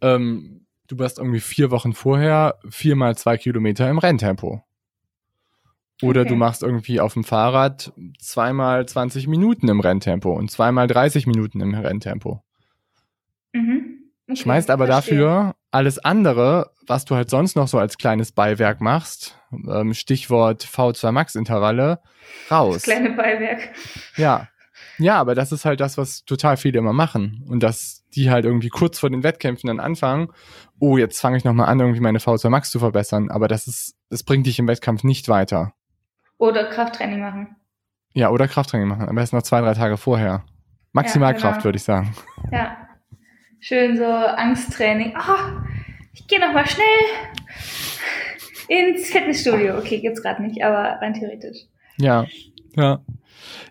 [0.00, 4.62] ähm, du warst irgendwie vier Wochen vorher viermal zwei Kilometer im Renntempo.
[6.02, 6.30] Oder Okay.
[6.30, 11.60] du machst irgendwie auf dem Fahrrad zweimal 20 Minuten im Renntempo und zweimal 30 Minuten
[11.60, 12.42] im Renntempo.
[13.52, 13.89] Mhm.
[14.30, 15.18] Okay, Schmeißt aber verstehe.
[15.18, 20.64] dafür alles andere, was du halt sonst noch so als kleines Beiwerk machst, ähm, Stichwort
[20.64, 22.00] V2 Max Intervalle,
[22.50, 22.74] raus.
[22.74, 23.70] Das kleine Beiwerk.
[24.16, 24.48] Ja.
[24.98, 27.44] Ja, aber das ist halt das, was total viele immer machen.
[27.48, 30.28] Und dass die halt irgendwie kurz vor den Wettkämpfen dann anfangen,
[30.78, 33.30] oh, jetzt fange ich nochmal an, irgendwie meine V2 Max zu verbessern.
[33.30, 35.72] Aber das ist, das bringt dich im Wettkampf nicht weiter.
[36.38, 37.56] Oder Krafttraining machen.
[38.12, 39.08] Ja, oder Krafttraining machen.
[39.08, 40.44] Am besten noch zwei, drei Tage vorher.
[40.92, 41.64] Maximalkraft, genau.
[41.64, 42.14] würde ich sagen.
[42.52, 42.76] Ja.
[43.60, 45.14] Schön so Angsttraining.
[45.14, 45.62] Ah,
[46.14, 46.84] ich gehe noch mal schnell
[48.68, 49.76] ins Fitnessstudio.
[49.78, 51.66] Okay, gibt's gerade nicht, aber rein theoretisch.
[51.98, 52.26] Ja,
[52.74, 53.04] ja.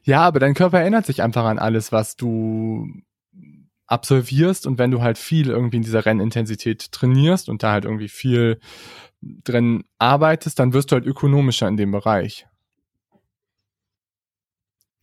[0.03, 2.87] Ja, aber dein Körper erinnert sich einfach an alles, was du
[3.87, 8.09] absolvierst und wenn du halt viel irgendwie in dieser Rennintensität trainierst und da halt irgendwie
[8.09, 8.59] viel
[9.21, 12.45] drin arbeitest, dann wirst du halt ökonomischer in dem Bereich.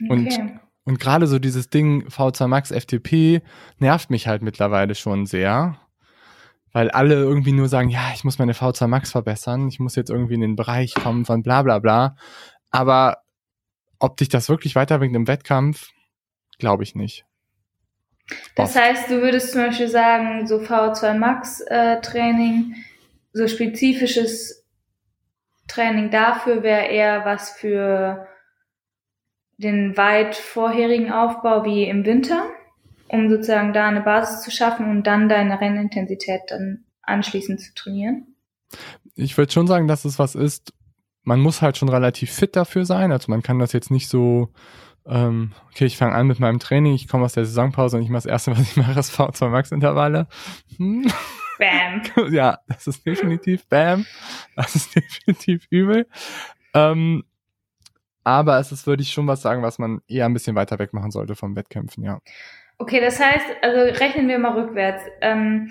[0.01, 0.13] Okay.
[0.13, 3.43] Und, und gerade so dieses Ding V2 Max FTP
[3.79, 5.79] nervt mich halt mittlerweile schon sehr.
[6.73, 10.11] Weil alle irgendwie nur sagen, ja, ich muss meine V2 Max verbessern, ich muss jetzt
[10.11, 12.17] irgendwie in den Bereich kommen von bla bla bla.
[12.71, 13.23] Aber
[13.99, 15.91] ob dich das wirklich weiterbringt im Wettkampf,
[16.59, 17.25] glaube ich nicht.
[18.55, 22.77] Das heißt, du würdest zum Beispiel sagen, so V2 Max äh, Training,
[23.33, 24.65] so spezifisches
[25.67, 28.29] Training dafür wäre eher was für
[29.59, 32.47] den weit vorherigen Aufbau wie im Winter,
[33.09, 38.35] um sozusagen da eine Basis zu schaffen und dann deine Rennintensität dann anschließend zu trainieren?
[39.15, 40.73] Ich würde schon sagen, dass es was ist,
[41.23, 43.13] man muss halt schon relativ fit dafür sein.
[43.13, 44.53] Also man kann das jetzt nicht so,
[45.07, 48.09] ähm, okay, ich fange an mit meinem Training, ich komme aus der Saisonpause und ich
[48.09, 50.29] mache das erste, was ich mache, ist V2 Max Intervalle.
[50.77, 51.11] Hm.
[51.59, 52.03] Bam.
[52.33, 54.07] ja, das ist definitiv Bam.
[54.55, 56.07] Das ist definitiv übel.
[56.75, 57.25] Ähm,
[58.27, 60.93] aber es ist, würde ich schon was sagen, was man eher ein bisschen weiter weg
[60.93, 62.19] machen sollte vom Wettkämpfen, ja.
[62.77, 65.01] Okay, das heißt, also rechnen wir mal rückwärts.
[65.21, 65.71] Ähm,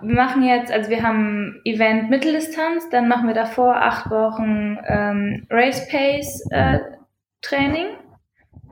[0.00, 5.46] wir machen jetzt, also wir haben Event Mitteldistanz, dann machen wir davor acht Wochen ähm,
[5.48, 6.80] Race Pace äh,
[7.40, 7.86] Training.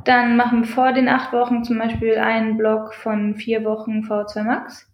[0.04, 4.42] Dann machen wir vor den acht Wochen zum Beispiel einen Block von vier Wochen V2
[4.42, 4.90] Max.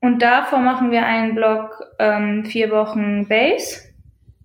[0.00, 3.82] Und davor machen wir einen Block ähm, vier Wochen Base.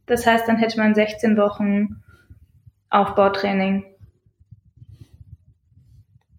[0.05, 2.03] Das heißt, dann hätte man 16 Wochen
[2.89, 3.85] Aufbautraining.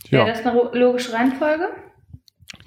[0.06, 0.26] Ja.
[0.26, 1.68] Wäre das eine logische Reihenfolge?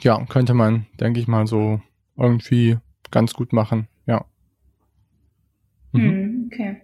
[0.01, 1.81] Ja, könnte man, denke ich mal, so
[2.17, 2.77] irgendwie
[3.09, 4.25] ganz gut machen, ja.
[5.91, 6.01] Mhm.
[6.01, 6.81] Hm, okay.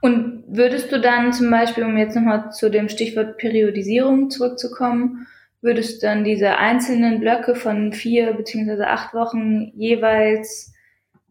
[0.00, 5.26] Und würdest du dann zum Beispiel, um jetzt nochmal zu dem Stichwort Periodisierung zurückzukommen,
[5.62, 10.72] würdest du dann diese einzelnen Blöcke von vier beziehungsweise acht Wochen jeweils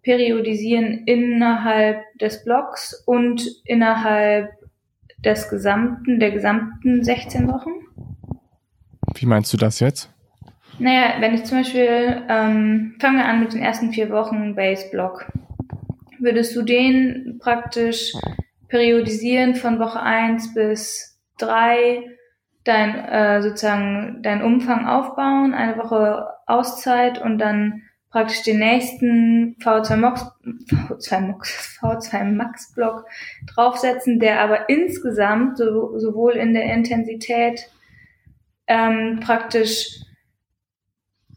[0.02, 4.52] periodisieren innerhalb des Blocks und innerhalb
[5.26, 7.72] des gesamten, der gesamten 16 Wochen?
[9.16, 10.12] Wie meinst du das jetzt?
[10.78, 15.26] Naja, wenn ich zum Beispiel, ähm, fangen wir an mit den ersten vier Wochen Base-Block.
[16.20, 18.14] Würdest du den praktisch
[18.68, 22.04] periodisieren von Woche 1 bis 3,
[22.66, 27.84] dein, äh, sozusagen deinen Umfang aufbauen, eine Woche Auszeit und dann
[28.16, 33.04] praktisch den nächsten V2 Max, V2 Max, V2 Max Block
[33.54, 37.70] draufsetzen, der aber insgesamt so, sowohl in der Intensität
[38.68, 40.00] ähm, praktisch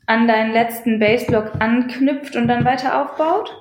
[0.06, 3.60] an deinen letzten Baseblock anknüpft und dann weiter aufbaut?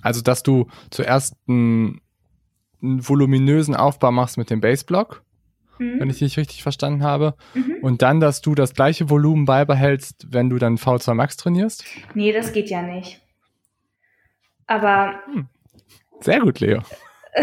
[0.00, 2.02] Also, dass du zuerst einen,
[2.80, 5.23] einen voluminösen Aufbau machst mit dem Baseblock
[5.78, 6.00] mhm.
[6.00, 7.34] wenn ich dich richtig verstanden habe.
[7.54, 7.76] Mhm.
[7.82, 11.84] Und dann, dass du das gleiche Volumen beibehältst, wenn du dann V2 Max trainierst?
[12.14, 13.20] Nee, das geht ja nicht.
[14.66, 15.20] Aber.
[15.26, 15.48] Hm.
[16.20, 16.80] Sehr gut, Leo.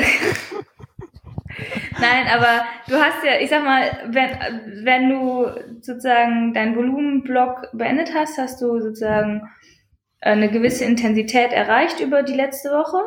[2.00, 5.48] Nein, aber du hast ja, ich sag mal, wenn, wenn du
[5.82, 9.44] sozusagen deinen Volumenblock beendet hast, hast du sozusagen
[10.22, 13.02] eine gewisse Intensität erreicht über die letzte Woche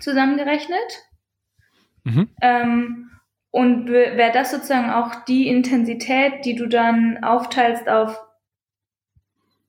[0.00, 1.04] zusammengerechnet.
[2.04, 2.28] Mhm.
[2.40, 3.10] Ähm,
[3.52, 8.18] und wäre das sozusagen auch die Intensität, die du dann aufteilst auf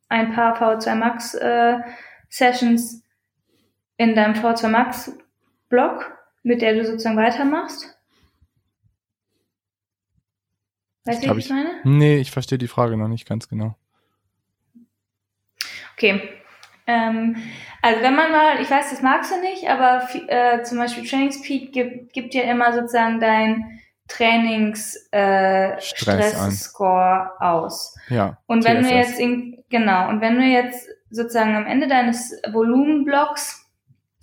[0.07, 1.79] ein paar V2 Max äh,
[2.29, 3.03] Sessions
[3.97, 5.11] in deinem V2 Max
[5.67, 7.97] Blog, mit der du sozusagen weitermachst?
[11.03, 11.81] Weißt du, ich, ich meine?
[11.83, 13.75] Nee, ich verstehe die Frage noch nicht ganz genau.
[15.97, 16.21] Okay.
[16.85, 17.37] Ähm,
[17.81, 21.71] also wenn man mal, ich weiß, das magst du nicht, aber äh, zum Beispiel Trainingspeak
[21.71, 27.95] gibt, gibt ja immer sozusagen dein Trainings äh, Stress-Score aus.
[28.09, 28.37] Ja.
[28.47, 28.89] Und wenn TSS.
[28.89, 33.63] du jetzt in, genau und wenn du jetzt sozusagen am Ende deines Volumenblocks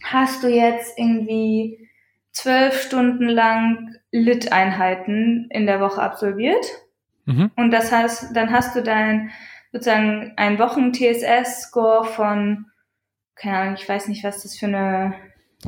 [0.03, 1.88] hast du jetzt irgendwie
[2.33, 6.64] zwölf Stunden lang Lit-Einheiten in der Woche absolviert.
[7.27, 7.51] Mhm.
[7.57, 9.31] Und das heißt, dann hast du dein
[9.72, 12.66] sozusagen ein Wochen-TSS-Score von,
[13.35, 15.14] keine Ahnung, ich weiß nicht, was das für eine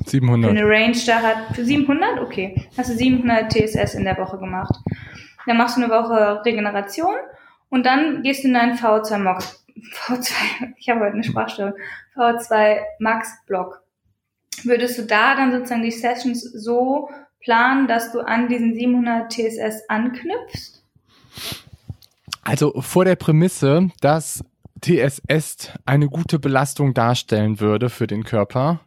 [0.07, 0.51] 700.
[0.51, 1.55] Für eine Range da hat.
[1.55, 2.21] Für 700?
[2.21, 2.69] Okay.
[2.77, 4.75] Hast du 700 TSS in der Woche gemacht.
[5.47, 7.15] Dann machst du eine Woche Regeneration
[7.69, 9.65] und dann gehst du in deinen V2 Max,
[10.07, 10.33] V2,
[10.77, 11.75] ich habe heute eine Sprachstörung,
[12.15, 13.83] V2 Max Block.
[14.65, 17.11] Würdest du da dann sozusagen die Sessions so
[17.41, 20.85] planen, dass du an diesen 700 TSS anknüpfst?
[22.43, 24.45] Also vor der Prämisse, dass
[24.81, 28.81] TSS eine gute Belastung darstellen würde für den Körper,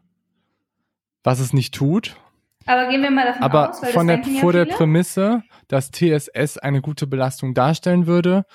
[1.23, 2.17] was es nicht tut.
[2.65, 5.91] Aber gehen wir mal davon Aber aus, weil von der, vor ja der Prämisse, dass
[5.91, 8.45] TSS eine gute Belastung darstellen würde,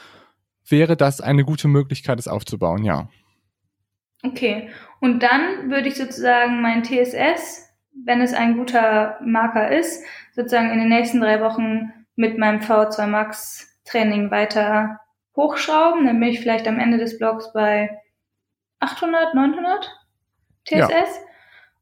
[0.68, 3.08] wäre das eine gute Möglichkeit, es aufzubauen, ja.
[4.22, 4.68] Okay.
[5.00, 7.70] Und dann würde ich sozusagen mein TSS
[8.04, 13.06] wenn es ein guter Marker ist, sozusagen in den nächsten drei Wochen mit meinem V2
[13.06, 15.00] Max Training weiter
[15.36, 16.06] hochschrauben.
[16.06, 17.90] Dann bin ich vielleicht am Ende des Blogs bei
[18.80, 19.90] 800, 900
[20.66, 20.78] TSS.
[20.78, 21.04] Ja.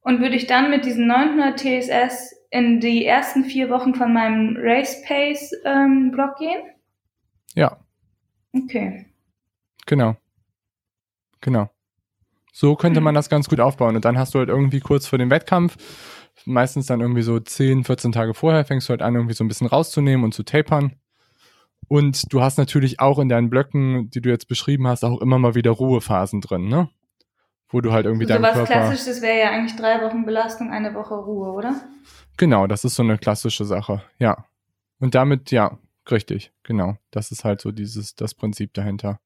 [0.01, 4.57] Und würde ich dann mit diesen 900 TSS in die ersten vier Wochen von meinem
[4.59, 6.63] Race Pace ähm, Blog gehen?
[7.55, 7.79] Ja.
[8.55, 9.07] Okay.
[9.87, 10.17] Genau.
[11.41, 11.71] Genau.
[12.53, 13.97] So könnte man das ganz gut aufbauen.
[13.97, 15.77] Und dann hast du halt irgendwie kurz vor dem Wettkampf,
[16.45, 19.49] meistens dann irgendwie so 10, 14 Tage vorher, fängst du halt an, irgendwie so ein
[19.49, 20.97] bisschen rauszunehmen und zu tapern.
[21.89, 25.39] Und du hast natürlich auch in deinen Blöcken, die du jetzt beschrieben hast, auch immer
[25.39, 26.89] mal wieder Ruhephasen drin, ne?
[27.71, 28.73] Wo du halt irgendwie so deinen was Körper...
[28.73, 31.75] Klassisches wäre ja eigentlich drei Wochen Belastung, eine Woche Ruhe, oder?
[32.37, 34.45] Genau, das ist so eine klassische Sache, ja.
[35.01, 35.79] Und damit, ja,
[36.11, 36.97] richtig, genau.
[37.11, 39.21] Das ist halt so dieses, das Prinzip dahinter.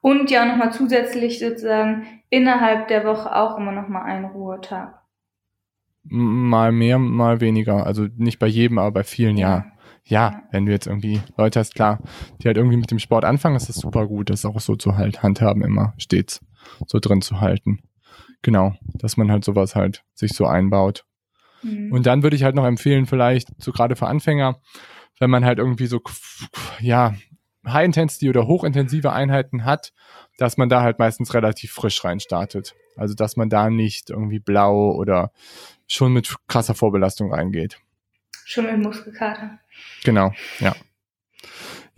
[0.00, 4.94] Und, ja nochmal zusätzlich sozusagen innerhalb der Woche auch immer nochmal einen Ruhetag.
[6.04, 7.86] Mal mehr, mal weniger.
[7.86, 9.66] Also nicht bei jedem, aber bei vielen ja
[10.08, 12.00] ja, wenn du jetzt irgendwie Leute hast, klar,
[12.40, 14.96] die halt irgendwie mit dem Sport anfangen, ist das super gut, das auch so zu
[14.96, 16.40] halt handhaben, immer stets
[16.86, 17.80] so drin zu halten.
[18.42, 21.04] Genau, dass man halt sowas halt sich so einbaut.
[21.62, 21.92] Mhm.
[21.92, 24.60] Und dann würde ich halt noch empfehlen, vielleicht so gerade für Anfänger,
[25.18, 26.00] wenn man halt irgendwie so,
[26.80, 27.14] ja,
[27.66, 29.92] High-Intensity oder hochintensive Einheiten hat,
[30.38, 32.74] dass man da halt meistens relativ frisch rein startet.
[32.96, 35.32] Also, dass man da nicht irgendwie blau oder
[35.86, 37.78] schon mit krasser Vorbelastung reingeht.
[38.44, 39.58] Schon mit Muskelkater.
[40.04, 40.74] Genau, ja.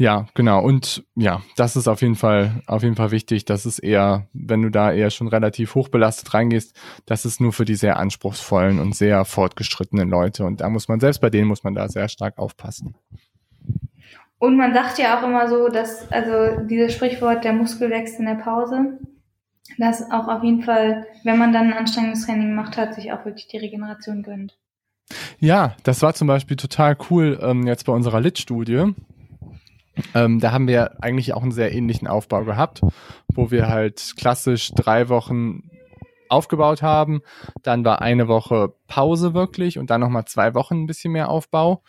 [0.01, 0.63] Ja, genau.
[0.65, 3.45] Und ja, das ist auf jeden Fall, auf jeden Fall wichtig.
[3.45, 7.67] Das ist eher, wenn du da eher schon relativ hochbelastet reingehst, das ist nur für
[7.67, 10.47] die sehr anspruchsvollen und sehr fortgeschrittenen Leute.
[10.47, 12.95] Und da muss man, selbst bei denen muss man da sehr stark aufpassen.
[14.39, 18.25] Und man sagt ja auch immer so, dass, also dieses Sprichwort, der Muskel wächst in
[18.25, 18.99] der Pause,
[19.77, 23.27] dass auch auf jeden Fall, wenn man dann ein anstrengendes Training gemacht hat, sich auch
[23.27, 24.57] wirklich die Regeneration gönnt.
[25.39, 28.95] Ja, das war zum Beispiel total cool ähm, jetzt bei unserer Lit-Studie.
[30.15, 32.81] Ähm, da haben wir eigentlich auch einen sehr ähnlichen Aufbau gehabt,
[33.35, 35.71] wo wir halt klassisch drei Wochen
[36.29, 37.23] aufgebaut haben.
[37.63, 41.83] Dann war eine Woche Pause wirklich und dann nochmal zwei Wochen ein bisschen mehr Aufbau.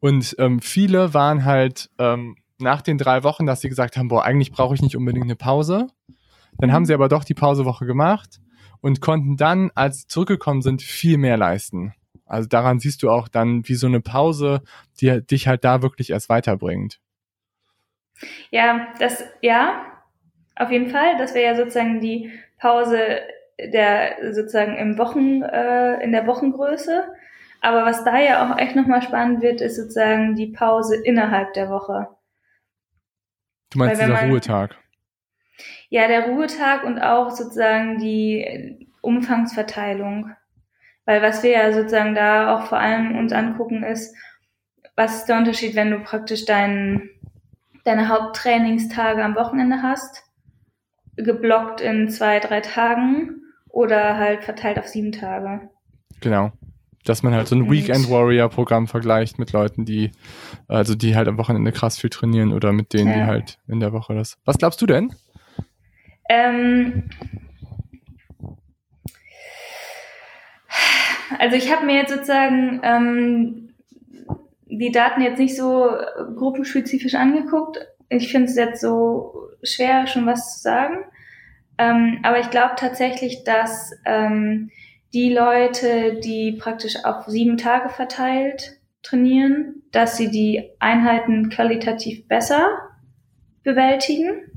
[0.00, 4.24] Und ähm, viele waren halt ähm, nach den drei Wochen, dass sie gesagt haben, boah,
[4.24, 5.88] eigentlich brauche ich nicht unbedingt eine Pause.
[6.58, 8.40] Dann haben sie aber doch die Pausewoche gemacht
[8.80, 11.94] und konnten dann, als sie zurückgekommen sind, viel mehr leisten.
[12.26, 14.62] Also daran siehst du auch dann, wie so eine Pause,
[15.00, 17.00] die dich halt da wirklich erst weiterbringt.
[18.50, 19.84] Ja, das, ja,
[20.56, 21.16] auf jeden Fall.
[21.18, 23.20] Das wäre ja sozusagen die Pause
[23.58, 27.04] der sozusagen im Wochen, äh, in der Wochengröße.
[27.60, 31.70] Aber was da ja auch echt nochmal spannend wird, ist sozusagen die Pause innerhalb der
[31.70, 32.08] Woche.
[33.70, 34.76] Du meinst dieser man, Ruhetag?
[35.88, 40.32] Ja, der Ruhetag und auch sozusagen die Umfangsverteilung.
[41.06, 44.14] Weil was wir ja sozusagen da auch vor allem uns angucken ist,
[44.96, 47.08] was ist der Unterschied, wenn du praktisch dein,
[47.84, 50.24] deine Haupttrainingstage am Wochenende hast,
[51.16, 55.68] geblockt in zwei, drei Tagen oder halt verteilt auf sieben Tage.
[56.20, 56.52] Genau.
[57.04, 60.10] Dass man halt so ein Weekend Warrior Programm vergleicht mit Leuten, die,
[60.66, 63.14] also die halt am Wochenende krass viel trainieren oder mit denen, ja.
[63.14, 64.38] die halt in der Woche das.
[64.44, 65.14] Was glaubst du denn?
[66.28, 67.04] Ähm,
[71.38, 73.74] Also ich habe mir jetzt sozusagen ähm,
[74.66, 75.90] die Daten jetzt nicht so
[76.36, 77.78] gruppenspezifisch angeguckt.
[78.08, 80.98] Ich finde es jetzt so schwer, schon was zu sagen.
[81.78, 84.70] Ähm, aber ich glaube tatsächlich, dass ähm,
[85.12, 92.66] die Leute, die praktisch auf sieben Tage verteilt trainieren, dass sie die Einheiten qualitativ besser
[93.62, 94.50] bewältigen.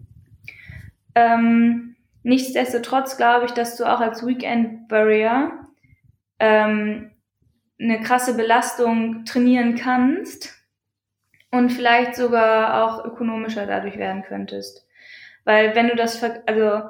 [1.15, 5.51] Ähm, nichtsdestotrotz glaube ich, dass du auch als Weekend Barrier
[6.39, 7.11] ähm,
[7.79, 10.55] eine krasse Belastung trainieren kannst
[11.51, 14.85] und vielleicht sogar auch ökonomischer dadurch werden könntest.
[15.45, 16.81] Weil wenn du das, also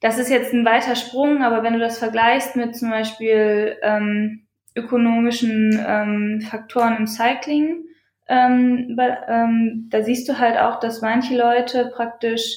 [0.00, 4.46] das ist jetzt ein weiter Sprung, aber wenn du das vergleichst mit zum Beispiel ähm,
[4.74, 7.84] ökonomischen ähm, Faktoren im Cycling,
[8.28, 8.96] ähm,
[9.28, 12.56] ähm, da siehst du halt auch, dass manche Leute praktisch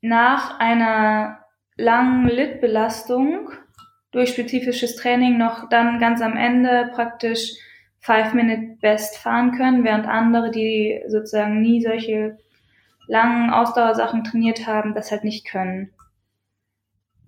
[0.00, 1.44] nach einer
[1.76, 3.50] langen Litbelastung
[4.10, 7.52] durch spezifisches Training noch dann ganz am Ende praktisch
[8.00, 12.38] Five-Minute-Best fahren können, während andere, die sozusagen nie solche
[13.06, 15.90] langen Ausdauersachen trainiert haben, das halt nicht können.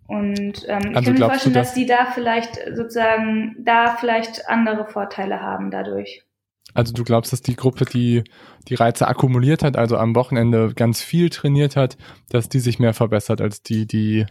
[0.06, 4.86] Und ähm, ich also kann mir vorstellen, dass die da vielleicht sozusagen da vielleicht andere
[4.86, 6.24] Vorteile haben dadurch.
[6.74, 8.24] Also du glaubst, dass die Gruppe, die
[8.68, 11.96] die Reize akkumuliert hat, also am Wochenende ganz viel trainiert hat,
[12.28, 14.26] dass die sich mehr verbessert als die, die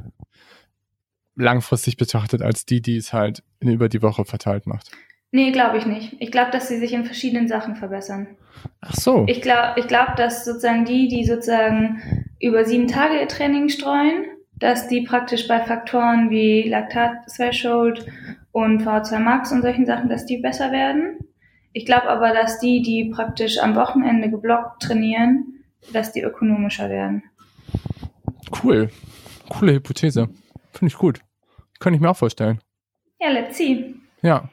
[1.39, 4.91] langfristig betrachtet als die, die es halt über die Woche verteilt macht.
[5.31, 6.15] Nee, glaube ich nicht.
[6.19, 8.27] Ich glaube, dass sie sich in verschiedenen Sachen verbessern.
[8.81, 9.25] Ach so.
[9.27, 12.01] Ich glaube, ich glaub, dass sozusagen die, die sozusagen
[12.39, 14.25] über sieben Tage ihr Training streuen,
[14.57, 18.07] dass die praktisch bei Faktoren wie Laktat-Threshold
[18.51, 21.19] und V2 Max und solchen Sachen, dass die besser werden.
[21.73, 25.63] Ich glaube aber, dass die, die praktisch am Wochenende geblockt trainieren,
[25.93, 27.23] dass die ökonomischer werden.
[28.63, 28.89] Cool.
[29.47, 30.29] Coole Hypothese.
[30.73, 31.21] Finde ich gut.
[31.79, 32.61] Kann ich mir auch vorstellen.
[33.19, 33.95] Ja, let's see.
[34.21, 34.49] Ja.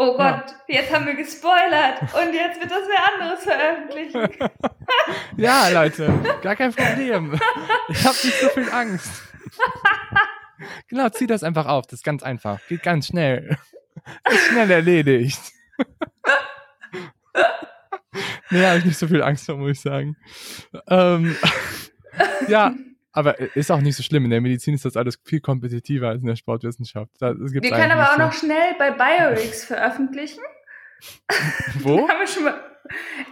[0.00, 0.76] Oh Gott, ja.
[0.76, 4.48] jetzt haben wir gespoilert und jetzt wird das wer anderes veröffentlichen.
[5.36, 7.38] ja, Leute, gar kein Problem.
[7.88, 9.10] Ich habe nicht so viel Angst.
[10.88, 11.86] genau, zieh das einfach auf.
[11.86, 12.60] Das ist ganz einfach.
[12.68, 13.58] Geht ganz schnell.
[14.30, 15.40] Ist schnell erledigt.
[18.50, 20.16] nee, habe ich nicht so viel Angst vor, muss ich sagen.
[20.88, 21.36] Ähm,
[22.46, 22.72] ja,
[23.18, 24.24] aber ist auch nicht so schlimm.
[24.24, 27.10] In der Medizin ist das alles viel kompetitiver als in der Sportwissenschaft.
[27.18, 28.18] Das, wir können aber auch so.
[28.18, 30.40] noch schnell bei Biorix veröffentlichen.
[31.80, 31.98] Wo?
[32.08, 32.60] haben wir schon mal.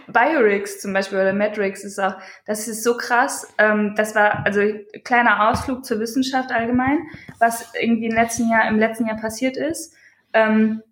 [0.07, 2.15] Biorix zum Beispiel oder Matrix ist auch,
[2.45, 3.47] das ist so krass.
[3.57, 4.61] Ähm, das war also
[5.03, 6.99] kleiner Ausflug zur Wissenschaft allgemein,
[7.39, 9.95] was irgendwie im letzten Jahr im letzten Jahr passiert ist.
[10.33, 10.83] Ähm,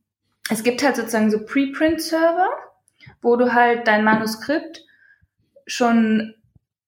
[0.49, 2.49] es gibt halt sozusagen so Preprint-Server,
[3.21, 4.83] wo du halt dein Manuskript
[5.67, 6.33] schon,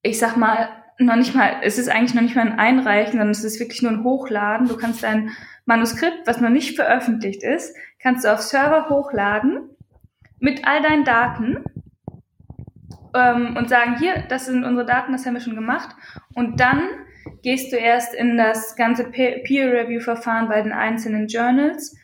[0.01, 0.69] ich sag mal,
[0.99, 3.81] noch nicht mal, es ist eigentlich noch nicht mal ein Einreichen, sondern es ist wirklich
[3.81, 4.67] nur ein Hochladen.
[4.67, 5.31] Du kannst dein
[5.65, 9.69] Manuskript, was noch nicht veröffentlicht ist, kannst du auf Server hochladen
[10.39, 11.63] mit all deinen Daten
[13.13, 15.95] ähm, und sagen, hier, das sind unsere Daten, das haben wir schon gemacht.
[16.33, 16.87] Und dann
[17.43, 21.95] gehst du erst in das ganze Peer-Review-Verfahren bei den einzelnen Journals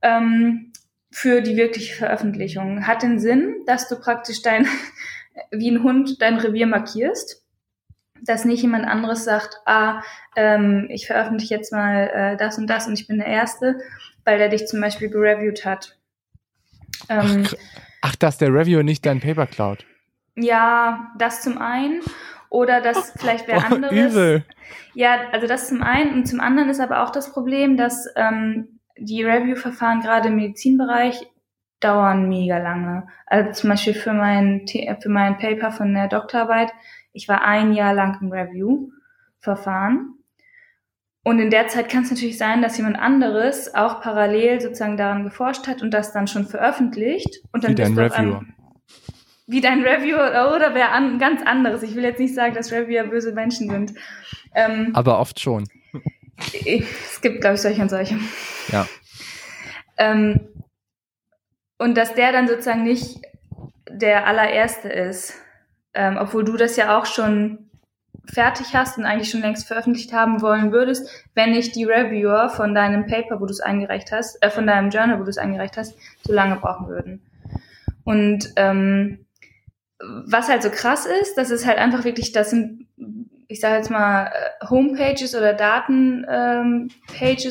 [0.00, 0.72] ähm,
[1.10, 2.86] für die wirkliche Veröffentlichung.
[2.86, 4.66] Hat den Sinn, dass du praktisch dein,
[5.50, 7.41] wie ein Hund, dein Revier markierst
[8.22, 10.02] dass nicht jemand anderes sagt, ah,
[10.36, 13.80] ähm, ich veröffentliche jetzt mal äh, das und das und ich bin der Erste,
[14.24, 15.98] weil der dich zum Beispiel gereviewt hat.
[17.08, 17.54] Ähm, ach,
[18.02, 19.84] ach, dass der Reviewer nicht dein Paper klaut.
[20.36, 22.00] Ja, das zum einen.
[22.48, 24.12] Oder dass vielleicht wer oh, anderes.
[24.12, 24.44] Übel.
[24.94, 26.14] Ja, also das zum einen.
[26.14, 31.26] Und zum anderen ist aber auch das Problem, dass ähm, die Review-Verfahren gerade im Medizinbereich
[31.80, 33.08] dauern mega lange.
[33.26, 36.72] Also zum Beispiel für mein, für mein Paper von der Doktorarbeit
[37.12, 40.14] ich war ein Jahr lang im Review-Verfahren.
[41.24, 45.22] Und in der Zeit kann es natürlich sein, dass jemand anderes auch parallel sozusagen daran
[45.22, 47.42] geforscht hat und das dann schon veröffentlicht.
[47.52, 48.38] Und dann wie dein Reviewer.
[48.38, 48.54] Einem,
[49.46, 51.82] wie dein Reviewer oder wer an, ganz anderes.
[51.84, 53.94] Ich will jetzt nicht sagen, dass Reviewer böse Menschen sind.
[54.54, 55.68] Ähm, Aber oft schon.
[56.66, 58.18] Es gibt, glaube ich, solche und solche.
[58.68, 58.86] Ja.
[59.96, 60.40] Ähm,
[61.78, 63.20] und dass der dann sozusagen nicht
[63.88, 65.34] der allererste ist,
[65.94, 67.70] ähm, obwohl du das ja auch schon
[68.26, 72.74] fertig hast und eigentlich schon längst veröffentlicht haben wollen würdest, wenn nicht die Reviewer von
[72.74, 75.76] deinem Paper, wo du es eingereicht hast, äh, von deinem Journal, wo du es eingereicht
[75.76, 77.22] hast, so lange brauchen würden.
[78.04, 79.26] Und ähm,
[80.26, 82.88] was halt so krass ist, das ist halt einfach wirklich, das sind,
[83.48, 86.90] ich sage jetzt mal, äh, Homepages oder Datenpages,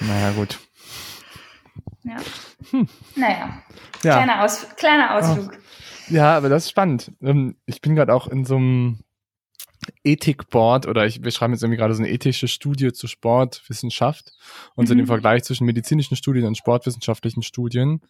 [0.00, 0.58] Naja, gut.
[2.04, 2.16] Ja.
[2.70, 2.88] Hm.
[3.16, 3.62] Naja.
[4.02, 4.14] Ja.
[4.14, 5.52] Kleiner, Aus kleiner Ausflug.
[5.54, 6.14] Oh.
[6.14, 7.12] Ja, aber das ist spannend.
[7.20, 9.00] Ähm, ich bin gerade auch in so einem
[10.04, 14.32] Ethikboard oder ich, wir schreiben jetzt irgendwie gerade so eine ethische Studie zu Sportwissenschaft
[14.74, 14.88] und mhm.
[14.88, 18.00] so den Vergleich zwischen medizinischen Studien und sportwissenschaftlichen Studien.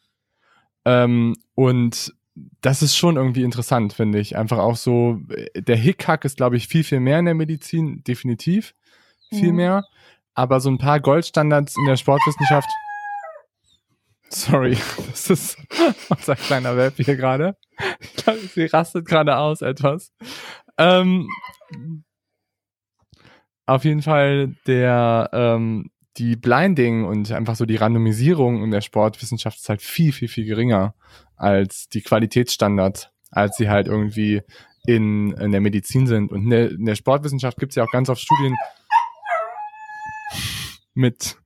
[0.85, 2.15] Ähm, und
[2.61, 4.37] das ist schon irgendwie interessant, finde ich.
[4.37, 5.21] Einfach auch so,
[5.55, 8.75] der Hickhack ist, glaube ich, viel, viel mehr in der Medizin, definitiv.
[9.31, 9.57] Viel mhm.
[9.57, 9.85] mehr.
[10.35, 12.69] Aber so ein paar Goldstandards in der Sportwissenschaft.
[14.31, 14.77] Sorry,
[15.11, 15.59] das ist
[16.09, 17.57] unser kleiner Welp hier gerade.
[18.01, 20.13] Ich glaube, sie rastet gerade aus etwas.
[20.77, 21.29] Ähm,
[23.67, 29.59] auf jeden Fall der ähm, die Blinding und einfach so die Randomisierung in der Sportwissenschaft
[29.59, 30.95] ist halt viel, viel, viel geringer
[31.39, 34.43] als die Qualitätsstandards, als sie halt irgendwie
[34.87, 36.33] in, in der Medizin sind.
[36.33, 38.57] Und in der, in der Sportwissenschaft gibt es ja auch ganz oft Studien
[40.95, 41.37] mit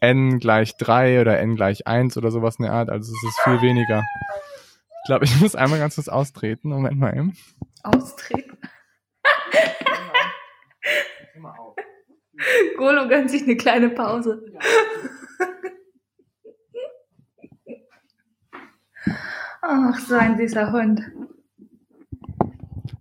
[0.00, 2.90] n gleich drei oder n gleich eins oder sowas in der Art.
[2.90, 4.02] Also es ist viel weniger.
[5.02, 6.70] Ich glaube, ich muss einmal ganz kurz austreten.
[6.70, 7.36] Moment mal eben.
[7.82, 8.58] Austreten?
[12.76, 14.42] Golo gönnt sich eine kleine Pause.
[19.62, 21.02] Ach, so ein süßer Hund.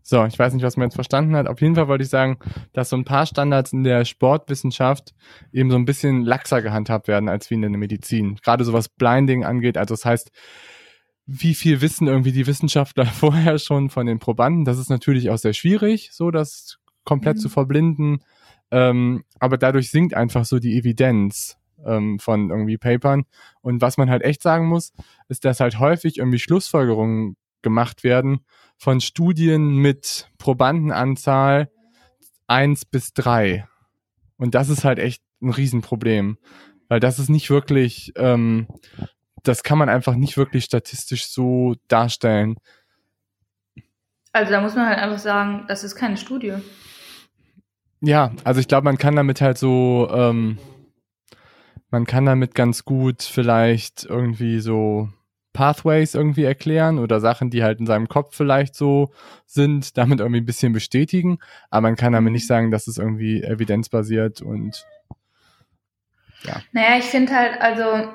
[0.08, 1.48] So, ich weiß nicht, was man jetzt verstanden hat.
[1.48, 2.38] Auf jeden Fall wollte ich sagen,
[2.74, 5.16] dass so ein paar Standards in der Sportwissenschaft
[5.52, 8.36] eben so ein bisschen laxer gehandhabt werden als wie in der Medizin.
[8.36, 9.78] Gerade so was Blinding angeht.
[9.80, 10.32] Also das heißt,
[11.26, 14.64] wie viel wissen irgendwie die Wissenschaftler vorher schon von den Probanden?
[14.64, 17.42] Das ist natürlich auch sehr schwierig, so das komplett mhm.
[17.42, 18.24] zu verblinden.
[18.70, 23.26] Ähm, aber dadurch sinkt einfach so die Evidenz ähm, von irgendwie Papern.
[23.62, 24.94] Und was man halt echt sagen muss,
[25.28, 28.42] ist, dass halt häufig irgendwie Schlussfolgerungen gemacht werden
[28.78, 31.70] von Studien mit Probandenanzahl
[32.48, 33.68] eins bis drei.
[34.38, 36.38] Und das ist halt echt ein Riesenproblem.
[36.88, 38.68] Weil das ist nicht wirklich, ähm,
[39.44, 42.58] das kann man einfach nicht wirklich statistisch so darstellen.
[44.32, 46.56] Also da muss man halt einfach sagen, das ist keine Studie.
[48.02, 50.60] Ja, also ich glaube, man kann damit halt so, ähm,
[51.92, 55.10] man kann damit ganz gut vielleicht irgendwie so
[55.54, 59.14] Pathways irgendwie erklären oder Sachen, die halt in seinem Kopf vielleicht so
[59.46, 61.40] sind, damit irgendwie ein bisschen bestätigen.
[61.70, 64.86] Aber man kann damit nicht sagen, dass es irgendwie evidenzbasiert und
[66.44, 66.62] ja.
[66.74, 68.10] Naja, ich finde halt, also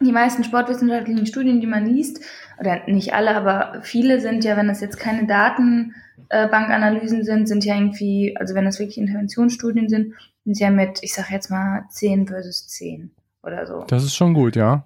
[0.00, 2.24] die meisten sportwissenschaftlichen Studien, die man liest,
[2.58, 7.74] oder nicht alle, aber viele sind ja, wenn das jetzt keine Datenbankanalysen sind, sind ja
[7.74, 10.14] irgendwie, also wenn das wirklich Interventionsstudien sind,
[10.44, 13.10] sind ja mit, ich sag jetzt mal, 10 versus 10
[13.42, 13.84] oder so.
[13.86, 14.84] Das ist schon gut, ja.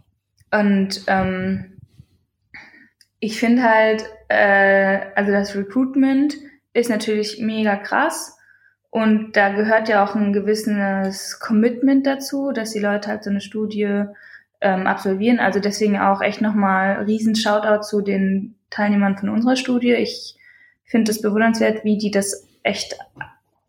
[0.51, 1.79] Und ähm,
[3.21, 6.37] ich finde halt, äh, also das Recruitment
[6.73, 8.39] ist natürlich mega krass.
[8.91, 13.41] Und da gehört ja auch ein gewisses Commitment dazu, dass die Leute halt so eine
[13.41, 14.05] Studie
[14.61, 15.39] ähm, absolvieren.
[15.39, 19.93] Also deswegen auch echt nochmal riesen Shoutout zu den Teilnehmern von unserer Studie.
[19.93, 20.37] Ich
[20.85, 22.97] finde es bewundernswert, wie die das echt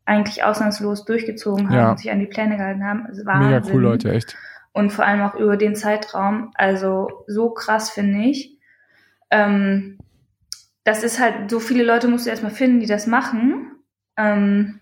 [0.07, 1.91] eigentlich ausnahmslos durchgezogen haben ja.
[1.91, 3.05] und sich an die Pläne gehalten haben.
[3.05, 4.37] Also Mega cool, Leute, echt.
[4.71, 6.51] Und vor allem auch über den Zeitraum.
[6.55, 8.57] Also so krass finde ich.
[9.31, 9.97] Ähm,
[10.85, 13.73] das ist halt, so viele Leute musst du erstmal finden, die das machen.
[14.15, 14.79] Ähm,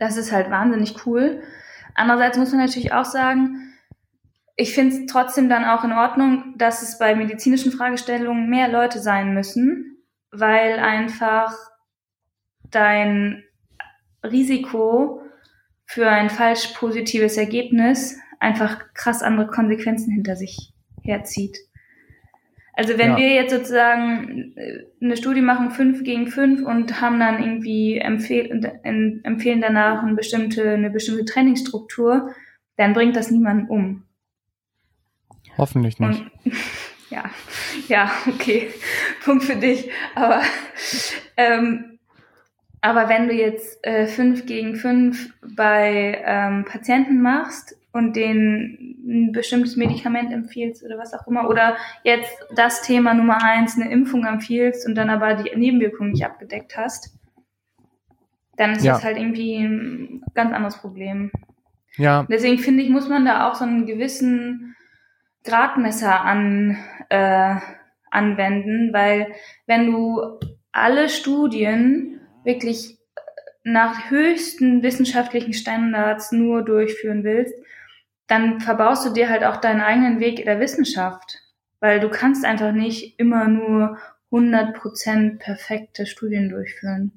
[0.00, 1.40] das ist halt wahnsinnig cool.
[1.94, 3.74] Andererseits muss man natürlich auch sagen,
[4.56, 8.98] ich finde es trotzdem dann auch in Ordnung, dass es bei medizinischen Fragestellungen mehr Leute
[8.98, 9.98] sein müssen,
[10.32, 11.54] weil einfach
[12.70, 13.44] dein
[14.22, 15.22] Risiko
[15.84, 21.58] für ein falsch positives Ergebnis einfach krass andere Konsequenzen hinter sich herzieht.
[22.74, 23.16] Also wenn ja.
[23.18, 28.64] wir jetzt sozusagen äh, eine Studie machen, fünf gegen fünf und haben dann irgendwie empfehl
[28.82, 32.34] empfehlen danach eine bestimmte, eine bestimmte Trainingsstruktur,
[32.76, 34.04] dann bringt das niemanden um.
[35.58, 36.22] Hoffentlich nicht.
[36.44, 36.52] Und,
[37.10, 37.30] ja,
[37.88, 38.70] ja, okay,
[39.24, 39.90] Punkt für dich.
[40.14, 40.40] Aber,
[41.36, 41.91] ähm,
[42.82, 49.32] aber wenn du jetzt äh, fünf gegen fünf bei ähm, Patienten machst und denen ein
[49.32, 54.26] bestimmtes Medikament empfiehlst oder was auch immer, oder jetzt das Thema Nummer eins, eine Impfung
[54.26, 57.16] empfiehlst und dann aber die Nebenwirkungen nicht abgedeckt hast,
[58.56, 58.94] dann ist ja.
[58.94, 61.30] das halt irgendwie ein ganz anderes Problem.
[61.96, 62.26] Ja.
[62.28, 64.74] Deswegen finde ich, muss man da auch so einen gewissen
[65.44, 66.78] Gradmesser an,
[67.10, 67.56] äh,
[68.10, 69.28] anwenden, weil
[69.66, 70.40] wenn du
[70.72, 72.98] alle Studien wirklich
[73.64, 77.54] nach höchsten wissenschaftlichen Standards nur durchführen willst,
[78.26, 81.38] dann verbaust du dir halt auch deinen eigenen Weg der Wissenschaft.
[81.80, 83.98] Weil du kannst einfach nicht immer nur
[84.30, 87.12] 100% perfekte Studien durchführen.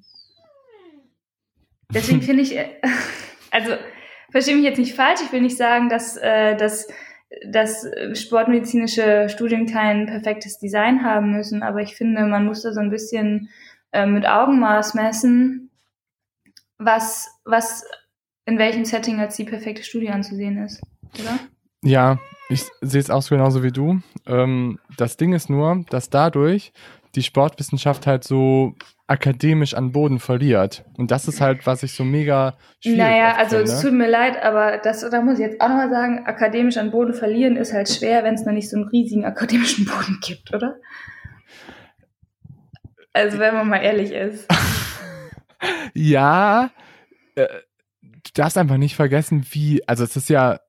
[1.93, 2.57] Deswegen finde ich,
[3.51, 3.75] also
[4.31, 6.87] verstehe mich jetzt nicht falsch, ich will nicht sagen, dass, äh, dass,
[7.47, 12.81] dass sportmedizinische Studien kein perfektes Design haben müssen, aber ich finde, man muss da so
[12.81, 13.49] ein bisschen
[13.95, 15.71] äh, mit Augenmaß messen,
[16.77, 17.83] was, was
[18.45, 20.81] in welchem Setting als die perfekte Studie anzusehen ist,
[21.19, 21.39] oder?
[21.83, 22.19] Ja,
[22.49, 24.01] ich sehe es auch so genauso wie du.
[24.27, 26.73] Ähm, das Ding ist nur, dass dadurch
[27.15, 28.75] die Sportwissenschaft halt so
[29.07, 30.83] akademisch an Boden verliert.
[30.97, 34.41] Und das ist halt, was ich so mega schwierig Naja, also es tut mir leid,
[34.43, 37.87] aber das, da muss ich jetzt auch nochmal sagen, akademisch an Boden verlieren ist halt
[37.87, 40.77] schwer, wenn es noch nicht so einen riesigen akademischen Boden gibt, oder?
[43.15, 44.45] Also wenn man mal ehrlich ist.
[45.93, 46.69] ja,
[47.35, 47.47] äh,
[48.01, 50.59] du darfst einfach nicht vergessen, wie, also es ist ja,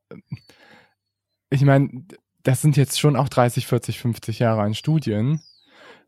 [1.51, 2.07] ich meine,
[2.45, 5.41] das sind jetzt schon auch 30, 40, 50 Jahre an Studien.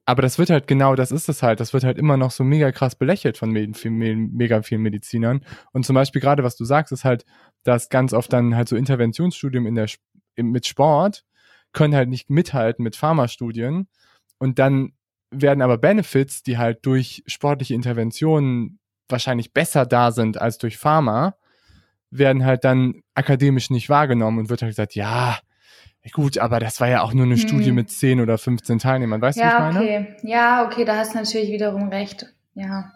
[0.04, 1.58] Aber das wird halt genau, das ist es halt.
[1.58, 5.44] Das wird halt immer noch so mega krass belächelt von mega vielen Medizinern.
[5.72, 7.24] Und zum Beispiel gerade, was du sagst, ist halt,
[7.64, 9.88] dass ganz oft dann halt so Interventionsstudien in der,
[10.36, 11.24] mit Sport
[11.72, 13.88] können halt nicht mithalten mit Pharmastudien.
[14.38, 14.92] Und dann
[15.30, 21.36] werden aber Benefits, die halt durch sportliche Interventionen wahrscheinlich besser da sind als durch Pharma,
[22.10, 25.38] werden halt dann akademisch nicht wahrgenommen und wird halt gesagt, ja,
[26.12, 27.40] Gut, aber das war ja auch nur eine hm.
[27.40, 29.80] Studie mit 10 oder 15 Teilnehmern, weißt du, ja, was ich meine?
[29.80, 30.16] Okay.
[30.22, 32.26] Ja, okay, da hast du natürlich wiederum recht.
[32.54, 32.92] Ja.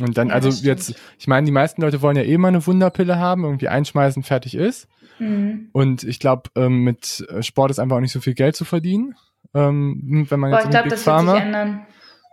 [0.00, 2.66] Und dann, ja, also jetzt, ich meine, die meisten Leute wollen ja eh mal eine
[2.66, 4.88] Wunderpille haben, irgendwie einschmeißen, fertig ist.
[5.20, 5.68] Mhm.
[5.72, 9.14] Und ich glaube, ähm, mit Sport ist einfach auch nicht so viel Geld zu verdienen.
[9.54, 11.86] Ähm, wenn man Boah, jetzt ich glaube, das Pharma, wird sich ändern.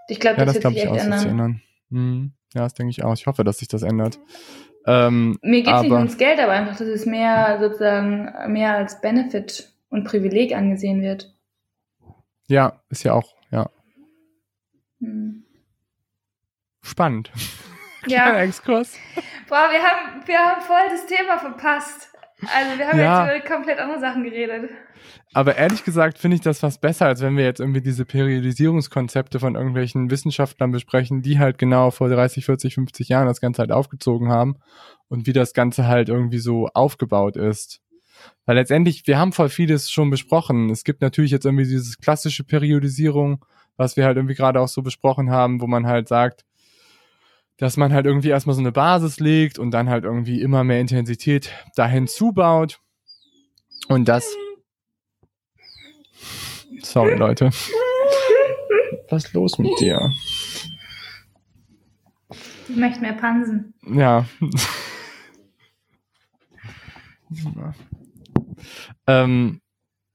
[0.10, 1.28] Ich glaube, das, ja, das wird sich echt ändern.
[1.28, 1.62] ändern.
[1.90, 2.32] Mhm.
[2.54, 3.14] Ja, das denke ich auch.
[3.14, 4.20] Ich hoffe, dass sich das ändert.
[4.86, 9.02] Ähm, Mir geht es nicht ums Geld, aber einfach, dass es mehr sozusagen mehr als
[9.02, 11.36] Benefit und Privileg angesehen wird.
[12.48, 13.70] Ja, ist ja auch, ja.
[15.02, 15.44] Hm.
[16.82, 17.32] Spannend.
[18.06, 18.40] Ja.
[18.42, 18.98] Exkurs.
[19.50, 22.14] Boah, wir haben, wir haben voll das Thema verpasst.
[22.42, 23.32] Also wir haben ja.
[23.32, 24.70] jetzt über komplett andere Sachen geredet.
[25.34, 29.40] Aber ehrlich gesagt finde ich das fast besser, als wenn wir jetzt irgendwie diese Periodisierungskonzepte
[29.40, 33.72] von irgendwelchen Wissenschaftlern besprechen, die halt genau vor 30, 40, 50 Jahren das Ganze halt
[33.72, 34.58] aufgezogen haben
[35.10, 37.82] und wie das Ganze halt irgendwie so aufgebaut ist.
[38.46, 40.70] Weil letztendlich, wir haben voll vieles schon besprochen.
[40.70, 43.46] Es gibt natürlich jetzt irgendwie diese klassische Periodisierung,
[43.78, 46.46] was wir halt irgendwie gerade auch so besprochen haben, wo man halt sagt,
[47.58, 50.80] dass man halt irgendwie erstmal so eine Basis legt und dann halt irgendwie immer mehr
[50.80, 52.80] Intensität dahin zubaut.
[53.88, 54.26] Und das.
[56.82, 57.50] Sorry, Leute.
[59.10, 60.12] Was ist los mit dir?
[62.70, 63.74] Ich möchte mehr Pansen.
[63.90, 64.26] Ja.
[69.08, 69.62] Ähm,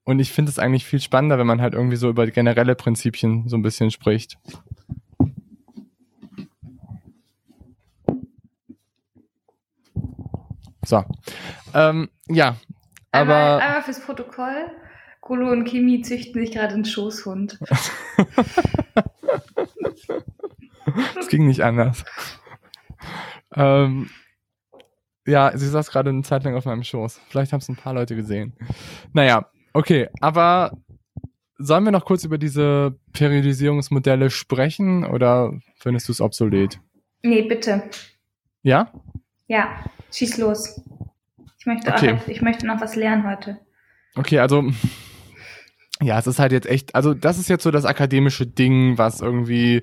[0.04, 3.48] und ich finde es eigentlich viel spannender, wenn man halt irgendwie so über generelle Prinzipien
[3.48, 4.38] so ein bisschen spricht.
[10.92, 11.02] So.
[11.72, 12.56] Ähm, ja.
[13.12, 13.34] Aber.
[13.34, 14.70] Einmal, einmal fürs Protokoll.
[15.22, 17.58] Kolo und Kimi züchten sich gerade einen Schoßhund.
[21.18, 22.04] Es ging nicht anders.
[23.54, 24.10] ähm,
[25.26, 27.20] ja, sie saß gerade eine Zeit lang auf meinem Schoß.
[27.28, 28.54] Vielleicht haben es ein paar Leute gesehen.
[29.14, 30.76] Naja, okay, aber
[31.56, 36.78] sollen wir noch kurz über diese Periodisierungsmodelle sprechen oder findest du es obsolet?
[37.22, 37.84] Nee, bitte.
[38.62, 38.92] Ja?
[39.46, 39.82] Ja,
[40.12, 40.80] schieß los.
[41.58, 42.14] Ich möchte, okay.
[42.14, 43.58] auch, ich möchte noch was lernen heute.
[44.14, 44.70] Okay, also
[46.02, 49.20] ja, es ist halt jetzt echt, also das ist jetzt so das akademische Ding, was
[49.20, 49.82] irgendwie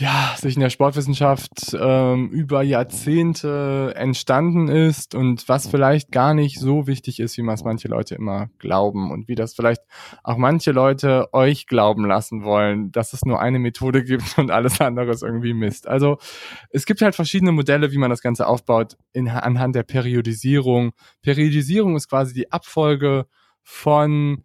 [0.00, 6.60] ja, sich in der Sportwissenschaft ähm, über Jahrzehnte entstanden ist und was vielleicht gar nicht
[6.60, 9.82] so wichtig ist, wie man es manche Leute immer glauben und wie das vielleicht
[10.22, 14.80] auch manche Leute euch glauben lassen wollen, dass es nur eine Methode gibt und alles
[14.80, 15.88] andere ist irgendwie Mist.
[15.88, 16.18] Also
[16.70, 20.92] es gibt halt verschiedene Modelle, wie man das Ganze aufbaut in, anhand der Periodisierung.
[21.22, 23.26] Periodisierung ist quasi die Abfolge
[23.64, 24.44] von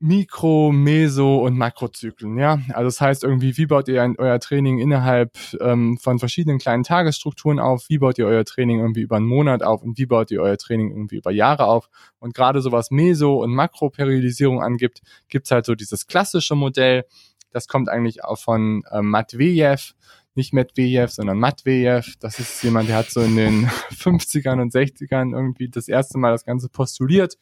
[0.00, 2.60] Mikro-, Meso- und Makrozyklen, ja.
[2.68, 6.82] Also das heißt irgendwie, wie baut ihr ein, euer Training innerhalb ähm, von verschiedenen kleinen
[6.82, 10.30] Tagesstrukturen auf, wie baut ihr euer Training irgendwie über einen Monat auf und wie baut
[10.30, 11.88] ihr euer Training irgendwie über Jahre auf.
[12.18, 17.04] Und gerade so was Meso- und Makroperiodisierung angibt, gibt's halt so dieses klassische Modell,
[17.52, 19.94] das kommt eigentlich auch von äh, Matvejev,
[20.34, 22.14] nicht Medvedev, sondern Matvejev.
[22.20, 26.32] Das ist jemand, der hat so in den 50ern und 60ern irgendwie das erste Mal
[26.32, 27.38] das Ganze postuliert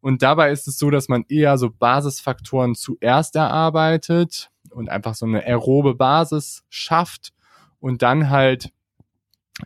[0.00, 5.26] und dabei ist es so, dass man eher so Basisfaktoren zuerst erarbeitet und einfach so
[5.26, 7.32] eine aerobe Basis schafft
[7.80, 8.72] und dann halt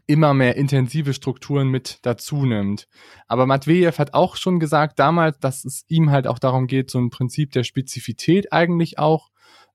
[0.06, 2.88] immer mehr intensive Strukturen mit dazu nimmt.
[3.28, 6.98] Aber Matvejev hat auch schon gesagt damals, dass es ihm halt auch darum geht, so
[6.98, 9.30] ein Prinzip der Spezifität eigentlich auch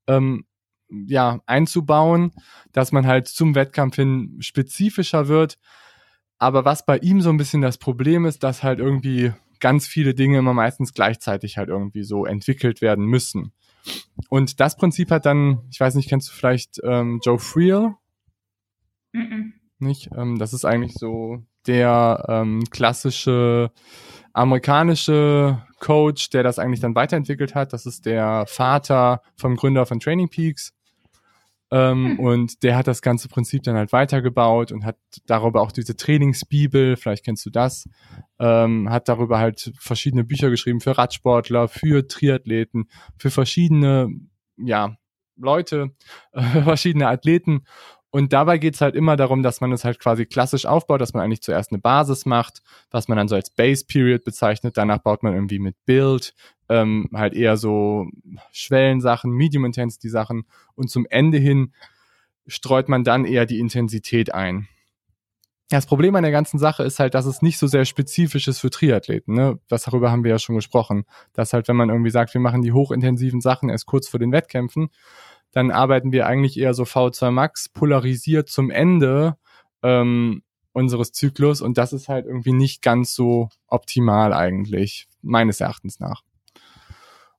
[0.08, 0.46] ähm,
[0.90, 2.34] ja einzubauen,
[2.74, 5.58] dass man halt zum Wettkampf hin spezifischer wird.
[6.38, 10.14] Aber was bei ihm so ein bisschen das Problem ist, dass halt irgendwie ganz viele
[10.14, 13.54] Dinge immer meistens gleichzeitig halt irgendwie so entwickelt werden müssen.
[14.30, 17.96] Und das Prinzip hat dann, ich weiß nicht, kennst du vielleicht ähm, Joe Friel?
[19.14, 19.52] Mm -mm.
[19.80, 20.10] Nicht?
[20.16, 23.72] Ähm, das ist eigentlich so der ähm, klassische
[24.34, 27.74] amerikanische Coach, der das eigentlich dann weiterentwickelt hat.
[27.74, 30.74] Das ist der Vater vom Gründer von Training Peaks.
[31.72, 32.20] Ähm, hm.
[32.20, 36.96] Und der hat das ganze Prinzip dann halt weitergebaut und hat darüber auch diese Trainingsbibel,
[36.96, 37.88] vielleicht kennst du das,
[38.40, 44.10] ähm, hat darüber halt verschiedene Bücher geschrieben für Radsportler, für Triathleten, für verschiedene,
[44.58, 44.96] ja,
[45.36, 45.92] Leute,
[46.34, 47.66] äh, verschiedene Athleten.
[48.12, 51.24] Und dabei geht's halt immer darum, dass man es halt quasi klassisch aufbaut, dass man
[51.24, 54.78] eigentlich zuerst eine Basis macht, was man dann so als Base Period bezeichnet.
[54.78, 56.34] Danach baut man irgendwie mit Build,
[56.70, 58.08] ähm, halt eher so
[58.52, 60.46] Schwellensachen, Medium Intensity Sachen
[60.76, 61.74] und zum Ende hin
[62.48, 64.68] streut man dann eher die Intensität ein.
[65.72, 68.58] Das Problem an der ganzen Sache ist halt, dass es nicht so sehr spezifisch ist
[68.58, 69.36] für Triathleten.
[69.36, 69.60] Ne?
[69.68, 71.06] Das darüber haben wir ja schon gesprochen.
[71.34, 74.32] Dass halt, wenn man irgendwie sagt, wir machen die hochintensiven Sachen erst kurz vor den
[74.32, 74.90] Wettkämpfen,
[75.52, 79.38] dann arbeiten wir eigentlich eher so V2 Max polarisiert zum Ende
[79.84, 80.44] ähm,
[80.74, 86.22] unseres Zyklus und das ist halt irgendwie nicht ganz so optimal eigentlich, meines Erachtens nach.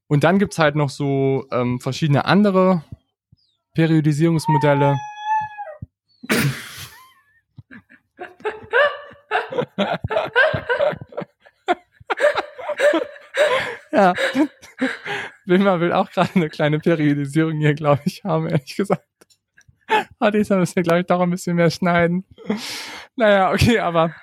[0.07, 2.83] Und dann gibt's halt noch so ähm, verschiedene andere
[3.75, 4.99] Periodisierungsmodelle.
[13.93, 14.15] ja.
[15.51, 19.05] Wilma will auch gerade eine kleine Periodisierung hier, glaube ich, haben, ehrlich gesagt.
[20.19, 22.25] Ah, diesmal müssen wir, glaube ich, doch ein bisschen mehr schneiden.
[23.17, 24.15] Naja, okay, aber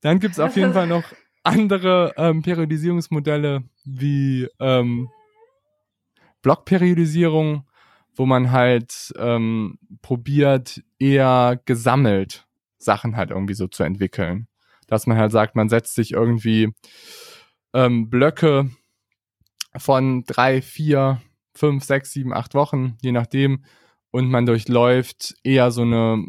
[0.00, 1.04] dann gibt's auf jeden Fall noch
[1.42, 5.08] andere ähm, Periodisierungsmodelle wie ähm,
[6.42, 7.66] Blockperiodisierung,
[8.14, 12.46] wo man halt ähm, probiert, eher gesammelt
[12.78, 14.46] Sachen halt irgendwie so zu entwickeln.
[14.86, 16.72] Dass man halt sagt, man setzt sich irgendwie
[17.74, 18.70] ähm, Blöcke
[19.78, 21.20] von drei, vier,
[21.54, 23.64] fünf, sechs, sieben, acht Wochen, je nachdem.
[24.10, 26.26] Und man durchläuft eher so eine,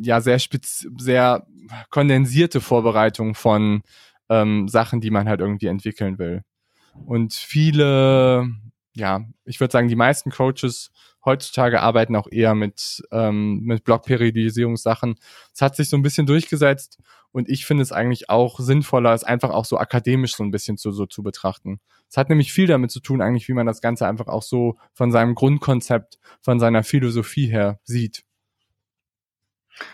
[0.00, 1.46] ja, sehr spitz, sehr
[1.90, 3.82] kondensierte Vorbereitung von
[4.28, 6.42] ähm, Sachen, die man halt irgendwie entwickeln will.
[7.06, 8.50] Und viele,
[8.94, 10.90] ja, ich würde sagen, die meisten Coaches
[11.24, 15.16] heutzutage arbeiten auch eher mit, ähm, mit Blockperiodisierungssachen.
[15.54, 16.98] Es hat sich so ein bisschen durchgesetzt
[17.32, 20.76] und ich finde es eigentlich auch sinnvoller, es einfach auch so akademisch so ein bisschen
[20.76, 21.80] zu, so zu betrachten.
[22.08, 24.76] Es hat nämlich viel damit zu tun, eigentlich, wie man das Ganze einfach auch so
[24.92, 28.24] von seinem Grundkonzept, von seiner Philosophie her sieht.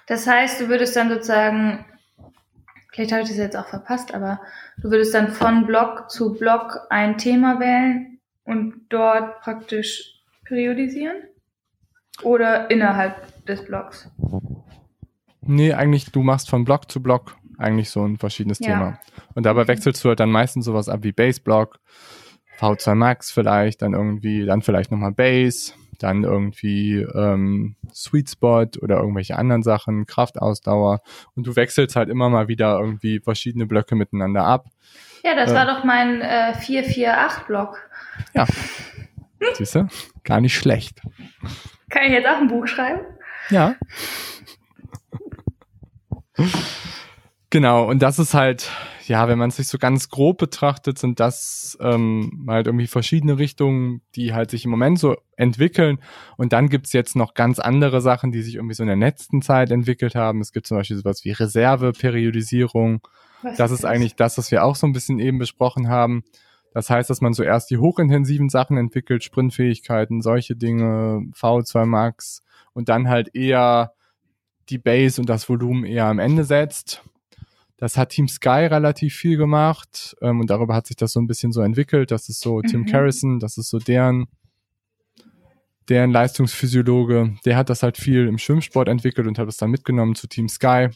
[0.06, 1.84] Das heißt, du würdest dann sozusagen,
[2.92, 4.40] vielleicht habe ich das jetzt auch verpasst, aber
[4.78, 10.17] du würdest dann von Block zu Block ein Thema wählen und dort praktisch
[10.48, 11.16] periodisieren?
[12.22, 14.10] Oder innerhalb des Blocks?
[15.42, 18.66] Nee, eigentlich, du machst von Block zu Block eigentlich so ein verschiedenes ja.
[18.66, 18.98] Thema.
[19.34, 21.80] Und dabei wechselst du halt dann meistens sowas ab wie Base Block,
[22.58, 28.98] V2 Max vielleicht, dann irgendwie, dann vielleicht nochmal Base, dann irgendwie ähm, Sweet Spot oder
[28.98, 31.00] irgendwelche anderen Sachen, Kraftausdauer.
[31.34, 34.66] Und du wechselst halt immer mal wieder irgendwie verschiedene Blöcke miteinander ab.
[35.24, 37.78] Ja, das äh, war doch mein äh, 448-Block.
[38.34, 38.46] Ja.
[39.54, 39.88] Siehst du?
[40.24, 41.00] Gar nicht schlecht.
[41.90, 43.00] Kann ich jetzt auch ein Buch schreiben?
[43.50, 43.76] Ja.
[47.50, 48.70] Genau, und das ist halt,
[49.06, 53.38] ja, wenn man es sich so ganz grob betrachtet, sind das ähm, halt irgendwie verschiedene
[53.38, 55.98] Richtungen, die halt sich im Moment so entwickeln.
[56.36, 59.40] Und dann gibt's jetzt noch ganz andere Sachen, die sich irgendwie so in der letzten
[59.40, 60.40] Zeit entwickelt haben.
[60.40, 63.00] Es gibt zum Beispiel sowas wie Reserveperiodisierung.
[63.56, 66.22] Das ist eigentlich das, was wir auch so ein bisschen eben besprochen haben.
[66.78, 72.88] Das heißt, dass man zuerst die hochintensiven Sachen entwickelt, Sprintfähigkeiten, solche Dinge, V2 Max und
[72.88, 73.94] dann halt eher
[74.68, 77.02] die Base und das Volumen eher am Ende setzt.
[77.78, 81.26] Das hat Team Sky relativ viel gemacht ähm, und darüber hat sich das so ein
[81.26, 82.12] bisschen so entwickelt.
[82.12, 82.68] Das ist so mhm.
[82.68, 84.28] Tim Carrison, das ist so deren,
[85.88, 87.38] deren Leistungsphysiologe.
[87.44, 90.48] Der hat das halt viel im Schwimmsport entwickelt und hat es dann mitgenommen zu Team
[90.48, 90.90] Sky.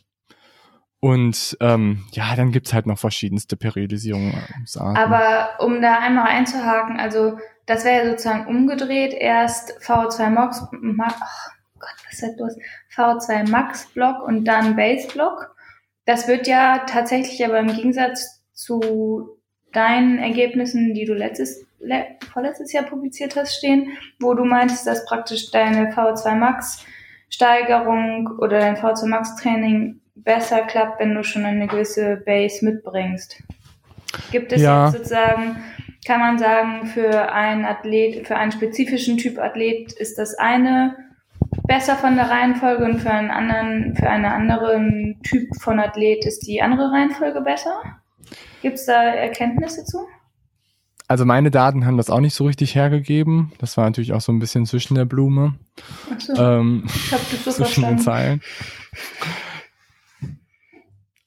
[1.05, 4.35] Und ähm, ja, dann gibt's halt noch verschiedenste Periodisierungen.
[4.77, 11.09] Aber um da einmal einzuhaken, also das wäre ja sozusagen umgedreht, erst V2 Max, Ma
[11.09, 12.57] oh Gott, was ist los?
[12.95, 15.57] V2 Max Block und dann Base Block.
[16.05, 19.41] Das wird ja tatsächlich aber im Gegensatz zu
[19.73, 23.89] deinen Ergebnissen, die du letztes, le vorletztes Jahr publiziert hast, stehen,
[24.21, 26.87] wo du meintest, dass praktisch deine V2 Max
[27.29, 33.43] Steigerung oder dein V2 Max Training besser klappt, wenn du schon eine gewisse Base mitbringst.
[34.31, 34.87] Gibt es Ja.
[34.87, 35.57] jetzt sozusagen,
[36.07, 40.97] kann man sagen, für einen Athlet, für einen spezifischen Typ Athlet ist das eine
[41.67, 46.47] besser von der Reihenfolge und für einen anderen, für einen anderen Typ von Athlet ist
[46.47, 47.81] die andere Reihenfolge besser?
[48.63, 50.07] Gibt es da Erkenntnisse zu?
[51.09, 53.53] Also meine Daten haben das auch nicht so richtig hergegeben.
[53.59, 55.55] Das war natürlich auch so ein bisschen zwischen der Blume,
[56.11, 57.99] Achso, ähm, ich habe das so zwischen den verstanden.
[57.99, 58.43] Zeilen.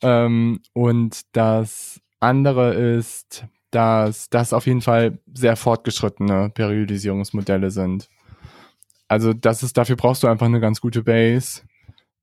[0.06, 8.08] Ähm, und das andere ist, dass das auf jeden Fall sehr fortgeschrittene Periodisierungsmodelle sind.
[9.08, 11.64] Also das ist, dafür brauchst du einfach eine ganz gute Base.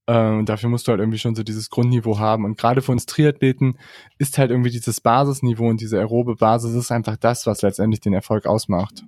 [0.07, 2.45] Ähm, dafür musst du halt irgendwie schon so dieses Grundniveau haben.
[2.45, 3.79] Und gerade für uns Triathleten
[4.17, 8.15] ist halt irgendwie dieses Basisniveau und diese aerobe Basis ist einfach das, was letztendlich den
[8.15, 9.05] Erfolg ausmacht.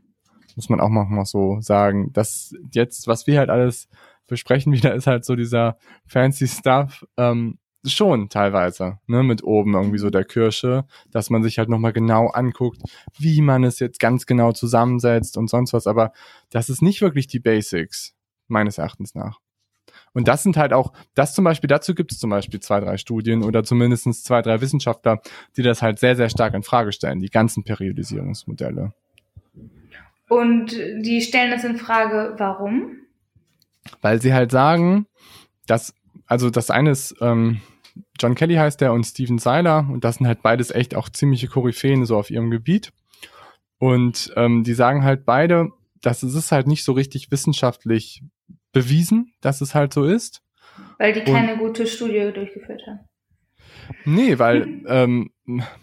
[0.56, 2.12] Muss man auch manchmal so sagen.
[2.12, 3.88] Das jetzt, was wir halt alles
[4.26, 7.06] besprechen wieder, ist halt so dieser fancy Stuff.
[7.16, 7.58] Ähm,
[7.92, 12.28] schon teilweise, ne, mit oben irgendwie so der Kirsche, dass man sich halt nochmal genau
[12.28, 12.82] anguckt,
[13.18, 16.12] wie man es jetzt ganz genau zusammensetzt und sonst was, aber
[16.50, 18.14] das ist nicht wirklich die Basics,
[18.48, 19.40] meines Erachtens nach.
[20.12, 22.96] Und das sind halt auch, das zum Beispiel, dazu gibt es zum Beispiel zwei, drei
[22.96, 25.20] Studien oder zumindestens zwei, drei Wissenschaftler,
[25.56, 28.92] die das halt sehr, sehr stark in Frage stellen, die ganzen Periodisierungsmodelle.
[30.28, 32.92] Und die stellen das in Frage, warum?
[34.00, 35.06] Weil sie halt sagen,
[35.66, 35.94] dass,
[36.26, 37.60] also das eine ist, ähm,
[38.20, 41.48] John Kelly heißt der und Steven Seiler und das sind halt beides echt auch ziemliche
[41.48, 42.92] Koryphäen so auf ihrem Gebiet.
[43.78, 45.68] Und ähm, die sagen halt beide,
[46.00, 48.22] dass es ist halt nicht so richtig wissenschaftlich
[48.72, 50.42] bewiesen, dass es halt so ist.
[50.98, 53.00] Weil die Und- keine gute Studie durchgeführt haben.
[54.04, 55.30] Nee, weil, ähm,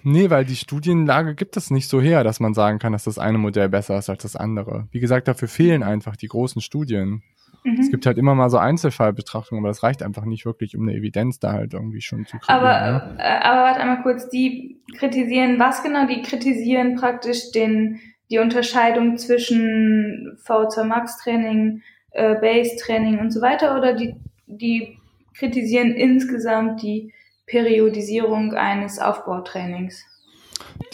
[0.04, 3.20] nee, weil die Studienlage gibt es nicht so her, dass man sagen kann, dass das
[3.20, 4.88] eine Modell besser ist als das andere.
[4.92, 7.22] Wie gesagt, dafür fehlen einfach die großen Studien.
[7.64, 7.80] Mhm.
[7.80, 10.98] Es gibt halt immer mal so Einzelfallbetrachtungen, aber das reicht einfach nicht wirklich, um eine
[10.98, 12.52] Evidenz da halt irgendwie schon zu kriegen.
[12.52, 13.18] Aber, ne?
[13.20, 16.08] äh, aber warte einmal kurz, die kritisieren was genau?
[16.08, 18.00] Die kritisieren praktisch den,
[18.30, 21.82] die Unterscheidung zwischen VZ Max Training,
[22.12, 24.16] äh, Base Training und so weiter oder die,
[24.48, 24.98] die
[25.34, 27.14] kritisieren insgesamt die
[27.46, 30.06] Periodisierung eines Aufbautrainings?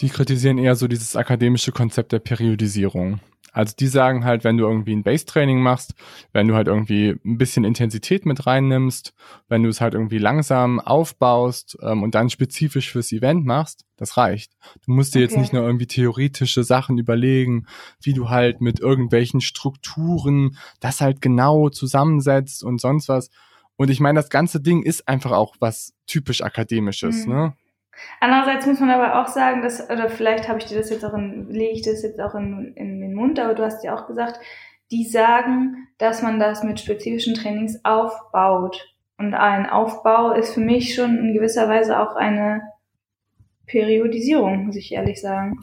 [0.00, 3.20] Die kritisieren eher so dieses akademische Konzept der Periodisierung.
[3.52, 5.94] Also die sagen halt, wenn du irgendwie ein Base-Training machst,
[6.32, 9.14] wenn du halt irgendwie ein bisschen Intensität mit reinnimmst,
[9.48, 14.16] wenn du es halt irgendwie langsam aufbaust ähm, und dann spezifisch fürs Event machst, das
[14.16, 14.52] reicht.
[14.86, 15.40] Du musst dir jetzt Okay.
[15.40, 17.66] nicht nur irgendwie theoretische Sachen überlegen,
[18.02, 23.30] wie du halt mit irgendwelchen Strukturen das halt genau zusammensetzt und sonst was.
[23.76, 27.32] Und ich meine, das ganze Ding ist einfach auch was typisch akademisches, Mhm.
[27.32, 27.52] ne?
[28.20, 31.14] Andererseits muss man aber auch sagen, dass, oder vielleicht habe ich dir das jetzt auch
[31.14, 34.06] in, lege ich das jetzt auch in, in den Mund, aber du hast ja auch
[34.06, 34.40] gesagt,
[34.90, 38.94] die sagen, dass man das mit spezifischen Trainings aufbaut.
[39.18, 42.62] Und ein Aufbau ist für mich schon in gewisser Weise auch eine
[43.66, 45.60] Periodisierung, muss ich ehrlich sagen.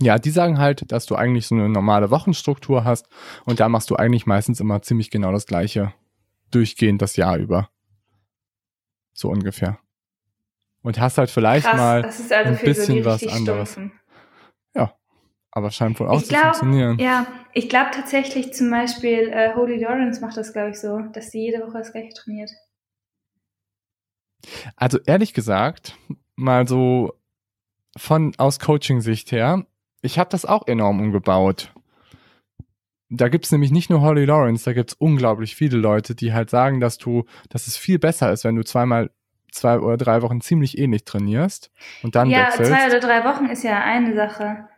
[0.00, 3.08] Ja, die sagen halt, dass du eigentlich so eine normale Wochenstruktur hast
[3.44, 5.92] und da machst du eigentlich meistens immer ziemlich genau das gleiche
[6.50, 7.70] durchgehend das Jahr über.
[9.12, 9.78] So ungefähr.
[10.82, 13.72] Und hast halt vielleicht Krass, mal, das ist also ein für so bisschen was anderes.
[13.72, 14.00] Stumpfen.
[15.52, 16.98] aber scheint wohl auch Ich zu glaub, funktionieren.
[16.98, 21.30] Ja, ich glaube tatsächlich zum Beispiel äh, Holy Lawrence macht das, glaube ich, so, dass
[21.30, 22.50] sie jede Woche das gleiche trainiert.
[24.76, 25.96] Also ehrlich gesagt,
[26.36, 27.14] mal so
[27.96, 29.66] von aus Coaching-Sicht her,
[30.02, 31.72] ich habe das auch enorm umgebaut.
[33.10, 36.78] Da gibt's nämlich nicht nur Holly Lawrence, da gibt's unglaublich viele Leute, die halt sagen,
[36.78, 39.10] dass du, dass es viel besser ist, wenn du zweimal
[39.52, 41.70] zwei oder drei Wochen ziemlich ähnlich trainierst
[42.02, 42.70] und dann ja, wechselst.
[42.70, 44.68] zwei oder drei Wochen ist ja eine Sache.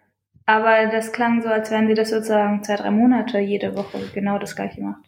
[0.47, 4.39] Aber das klang so, als wenn sie das sozusagen zwei, drei Monate jede Woche genau
[4.39, 5.03] das gleiche macht.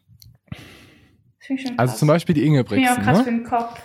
[1.76, 3.02] Also zum Beispiel die Finde ich auch Ingebrigtsen.
[3.04, 3.24] krass Ne?
[3.24, 3.80] für den Kopf.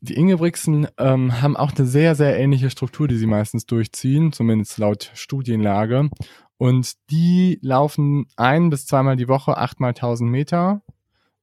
[0.00, 4.78] Die Ingebrigtsen ähm, haben auch eine sehr, sehr ähnliche Struktur, die sie meistens durchziehen, zumindest
[4.78, 6.08] laut Studienlage.
[6.56, 10.82] Und die laufen ein bis zweimal die Woche, achtmal 1000 Meter,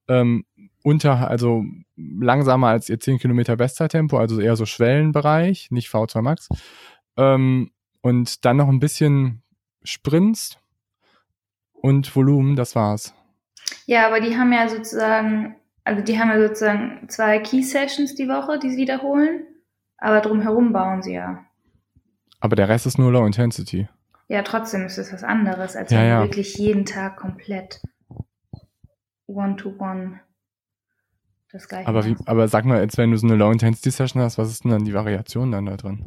[0.07, 0.45] ähm,
[0.85, 1.65] unter, also
[1.95, 6.47] langsamer als ihr 10 Kilometer Bestzeittempo, also eher so Schwellenbereich, nicht V2 Max.
[7.17, 7.71] Ähm,
[8.01, 9.41] und dann noch ein bisschen
[9.83, 10.59] Sprints
[11.73, 13.15] und Volumen, das war's.
[13.87, 18.27] Ja, aber die haben ja sozusagen, also die haben ja sozusagen zwei Key Sessions die
[18.27, 19.47] Woche, die sie wiederholen.
[19.97, 21.45] Aber drumherum bauen sie ja.
[22.39, 23.87] Aber der Rest ist nur Low Intensity.
[24.27, 26.21] Ja, trotzdem ist es was anderes, als Ja, wenn ja.
[26.21, 27.81] wirklich jeden Tag komplett
[29.25, 30.19] one-to-one
[31.51, 34.49] das gleiche Aber, wie, aber sag mal, jetzt wenn du so eine Low-Intensity-Session hast, was
[34.49, 36.05] ist denn dann die Variation dann da drin?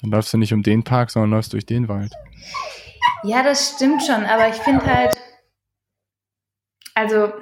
[0.00, 2.12] Dann läufst du nicht um den Park, sondern läufst durch den Wald.
[3.24, 5.16] Ja, das stimmt schon, aber ich finde halt,
[6.94, 7.32] also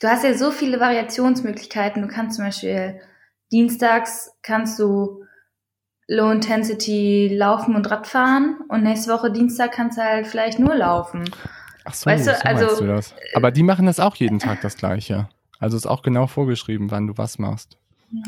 [0.00, 2.02] du hast ja so viele Variationsmöglichkeiten.
[2.02, 3.00] Du kannst zum Beispiel
[3.50, 5.24] dienstags kannst du
[6.08, 11.24] Low Intensity laufen und Radfahren und nächste Woche Dienstag kannst du halt vielleicht nur laufen.
[11.84, 13.14] Ach so, weißt du, so also, du das.
[13.34, 15.28] Aber die machen das auch jeden Tag das Gleiche.
[15.58, 17.78] Also ist auch genau vorgeschrieben, wann du was machst.
[18.10, 18.22] Ja.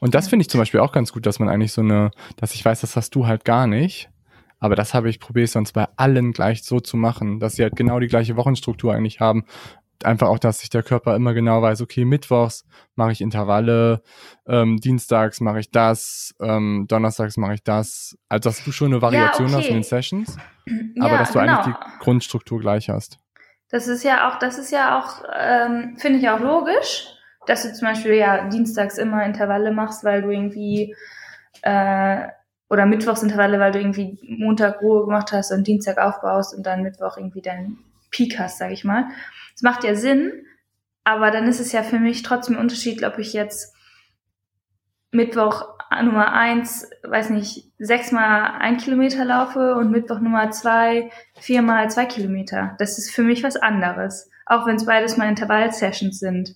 [0.00, 2.54] Und das finde ich zum Beispiel auch ganz gut, dass man eigentlich so eine, dass
[2.54, 4.10] ich weiß, das hast du halt gar nicht.
[4.60, 7.76] Aber das habe ich probiert, sonst bei allen gleich so zu machen, dass sie halt
[7.76, 9.44] genau die gleiche Wochenstruktur eigentlich haben
[10.04, 14.02] einfach auch, dass sich der Körper immer genau weiß, okay, mittwochs mache ich Intervalle,
[14.46, 18.16] ähm, dienstags mache ich das, ähm, donnerstags mache ich das.
[18.28, 19.62] Also dass du schon eine Variation ja, okay.
[19.62, 20.36] hast in den Sessions,
[21.00, 21.60] aber ja, dass du genau.
[21.60, 23.18] eigentlich die Grundstruktur gleich hast.
[23.70, 27.08] Das ist ja auch, das ist ja auch, ähm, finde ich auch logisch,
[27.46, 30.94] dass du zum Beispiel ja dienstags immer Intervalle machst, weil du irgendwie
[31.62, 32.28] äh,
[32.70, 37.16] oder Mittwochsintervalle, weil du irgendwie Montag Ruhe gemacht hast und Dienstag aufbaust und dann Mittwoch
[37.16, 37.78] irgendwie deinen
[38.10, 39.06] Peak hast, sag ich mal.
[39.58, 40.46] Es macht ja Sinn,
[41.02, 43.74] aber dann ist es ja für mich trotzdem ein Unterschied, ob ich jetzt
[45.10, 45.66] Mittwoch
[46.00, 52.76] Nummer eins, weiß nicht, sechsmal ein Kilometer laufe und Mittwoch Nummer zwei, viermal zwei Kilometer.
[52.78, 54.30] Das ist für mich was anderes.
[54.46, 56.54] Auch wenn es beides mal Intervall-Sessions sind.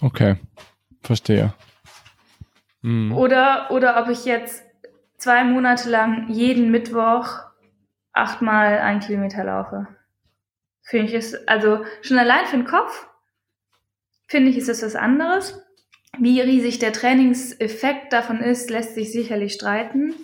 [0.00, 0.40] Okay,
[1.02, 1.54] verstehe.
[2.82, 3.12] Mhm.
[3.12, 4.64] Oder, oder ob ich jetzt
[5.18, 7.28] zwei Monate lang jeden Mittwoch
[8.12, 9.86] achtmal ein Kilometer laufe.
[10.84, 13.08] Finde ich es, also schon allein für den Kopf,
[14.28, 15.60] finde ich, ist das was anderes.
[16.18, 20.14] Wie riesig der Trainingseffekt davon ist, lässt sich sicherlich streiten.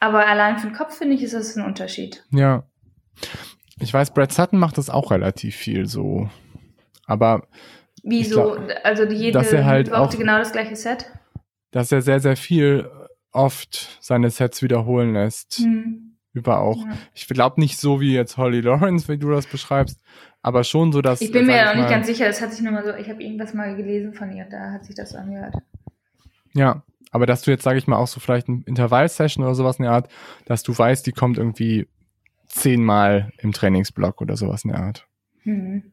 [0.00, 2.24] Aber allein für den Kopf, finde ich, ist das ein Unterschied.
[2.32, 2.64] Ja.
[3.78, 6.28] Ich weiß, Brad Sutton macht das auch relativ viel so.
[7.06, 7.46] Aber.
[8.02, 8.58] Wieso?
[8.82, 11.06] Also die jede dass er halt auch, genau das gleiche Set?
[11.70, 12.90] Dass er sehr, sehr viel
[13.30, 15.58] oft seine Sets wiederholen lässt.
[15.58, 16.84] Hm über auch.
[16.84, 16.92] Ja.
[17.14, 20.00] Ich glaube nicht so wie jetzt Holly Lawrence, wie du das beschreibst,
[20.42, 21.20] aber schon so, dass.
[21.20, 23.08] Ich bin mir ja noch nicht ganz sicher, das hat sich nur mal so, ich
[23.08, 25.56] habe irgendwas mal gelesen von ihr, da hat sich das angehört.
[26.54, 29.78] Ja, aber dass du jetzt, sage ich mal, auch so vielleicht ein Intervall-Session oder sowas
[29.78, 30.10] in der Art,
[30.46, 31.88] dass du weißt, die kommt irgendwie
[32.46, 35.06] zehnmal im Trainingsblock oder sowas in der Art.
[35.42, 35.92] Hm.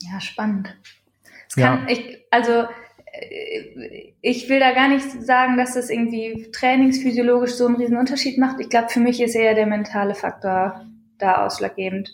[0.00, 0.76] Ja, spannend.
[1.48, 1.92] Es kann, ja.
[1.92, 2.64] ich, also
[4.22, 8.60] ich will da gar nicht sagen, dass das irgendwie trainingsphysiologisch so einen riesen Unterschied macht.
[8.60, 10.86] Ich glaube, für mich ist eher der mentale Faktor
[11.18, 12.10] da ausschlaggebend.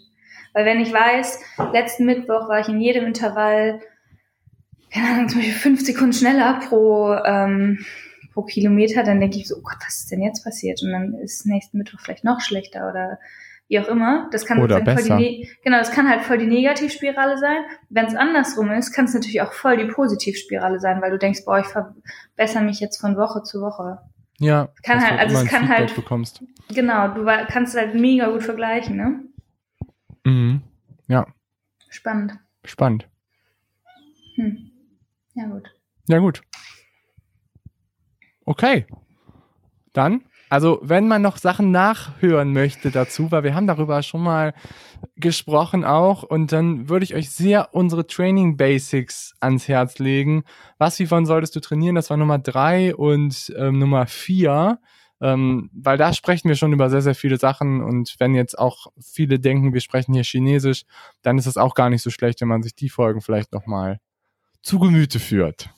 [0.53, 1.41] Weil wenn ich weiß,
[1.73, 3.81] letzten Mittwoch war ich in jedem Intervall,
[4.93, 7.85] keine Ahnung, zum Beispiel fünf Sekunden schneller pro, ähm,
[8.35, 10.83] pro Kilometer, dann denke ich so, oh Gott, was ist denn jetzt passiert?
[10.83, 13.19] Und dann ist nächsten Mittwoch vielleicht noch schlechter oder
[13.69, 14.29] wie auch immer.
[14.33, 15.17] Das kann Oder besser.
[15.17, 17.65] Voll die, genau, das kann halt voll die Negativspirale sein.
[17.91, 21.45] Wenn es andersrum ist, kann es natürlich auch voll die Positivspirale sein, weil du denkst,
[21.45, 23.99] boah, ich verbessere mich jetzt von Woche zu Woche.
[24.39, 24.69] Ja.
[24.83, 25.95] Kann halt, also es kann halt.
[25.95, 26.43] Bekommst.
[26.71, 29.21] Genau, du kannst halt mega gut vergleichen, ne?
[30.25, 30.63] Mhm.
[31.07, 31.27] Ja.
[31.89, 32.39] Spannend.
[32.65, 33.09] Spannend.
[34.37, 34.71] Hm.
[35.35, 35.75] Ja, gut.
[36.09, 36.43] Ja, gut.
[38.45, 38.87] Okay.
[39.93, 44.55] Dann also, wenn man noch Sachen nachhören möchte dazu, weil wir haben darüber schon mal
[45.17, 50.45] gesprochen auch, und dann würde ich euch sehr unsere Training Basics ans Herz legen.
[50.79, 51.95] Was, wie solltest du trainieren?
[51.95, 54.79] Das war Nummer drei und ähm, Nummer vier.
[55.21, 58.87] Ähm, weil da sprechen wir schon über sehr, sehr viele Sachen und wenn jetzt auch
[59.01, 60.85] viele denken, wir sprechen hier Chinesisch,
[61.23, 63.99] dann ist es auch gar nicht so schlecht, wenn man sich die Folgen vielleicht nochmal
[64.63, 65.71] zu Gemüte führt.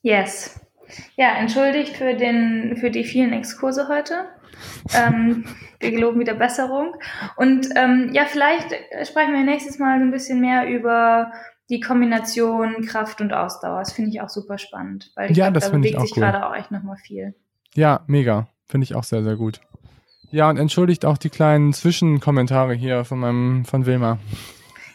[0.00, 0.60] Yes.
[1.16, 4.26] Ja, entschuldigt für, den, für die vielen Exkurse heute.
[4.94, 5.44] ähm,
[5.80, 6.94] wir geloben wieder Besserung.
[7.36, 8.68] Und ähm, ja, vielleicht
[9.06, 11.30] sprechen wir nächstes Mal ein bisschen mehr über
[11.68, 13.80] die Kombination Kraft und Ausdauer.
[13.80, 16.22] Das finde ich auch super spannend, weil ich ja, glaub, da bewegt sich cool.
[16.22, 17.34] gerade auch echt nochmal viel.
[17.74, 18.48] Ja, mega.
[18.66, 19.60] Finde ich auch sehr, sehr gut.
[20.30, 24.18] Ja, und entschuldigt auch die kleinen Zwischenkommentare hier von meinem, von Wilma.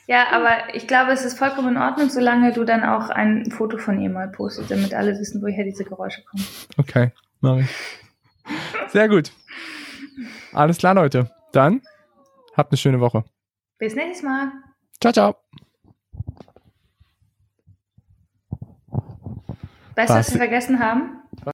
[0.08, 3.78] Ja, aber ich glaube, es ist vollkommen in Ordnung, solange du dann auch ein Foto
[3.78, 6.46] von ihr mal postest, damit alle wissen, woher diese Geräusche kommen.
[6.78, 7.70] Okay, mache ich.
[8.92, 9.32] Sehr gut.
[10.54, 11.32] Alles klar, Leute.
[11.52, 11.82] Dann
[12.56, 13.24] habt eine schöne Woche.
[13.78, 14.52] Bis nächstes Mal.
[15.00, 15.36] Ciao, ciao.
[19.96, 21.22] Weißt du, was wir vergessen haben?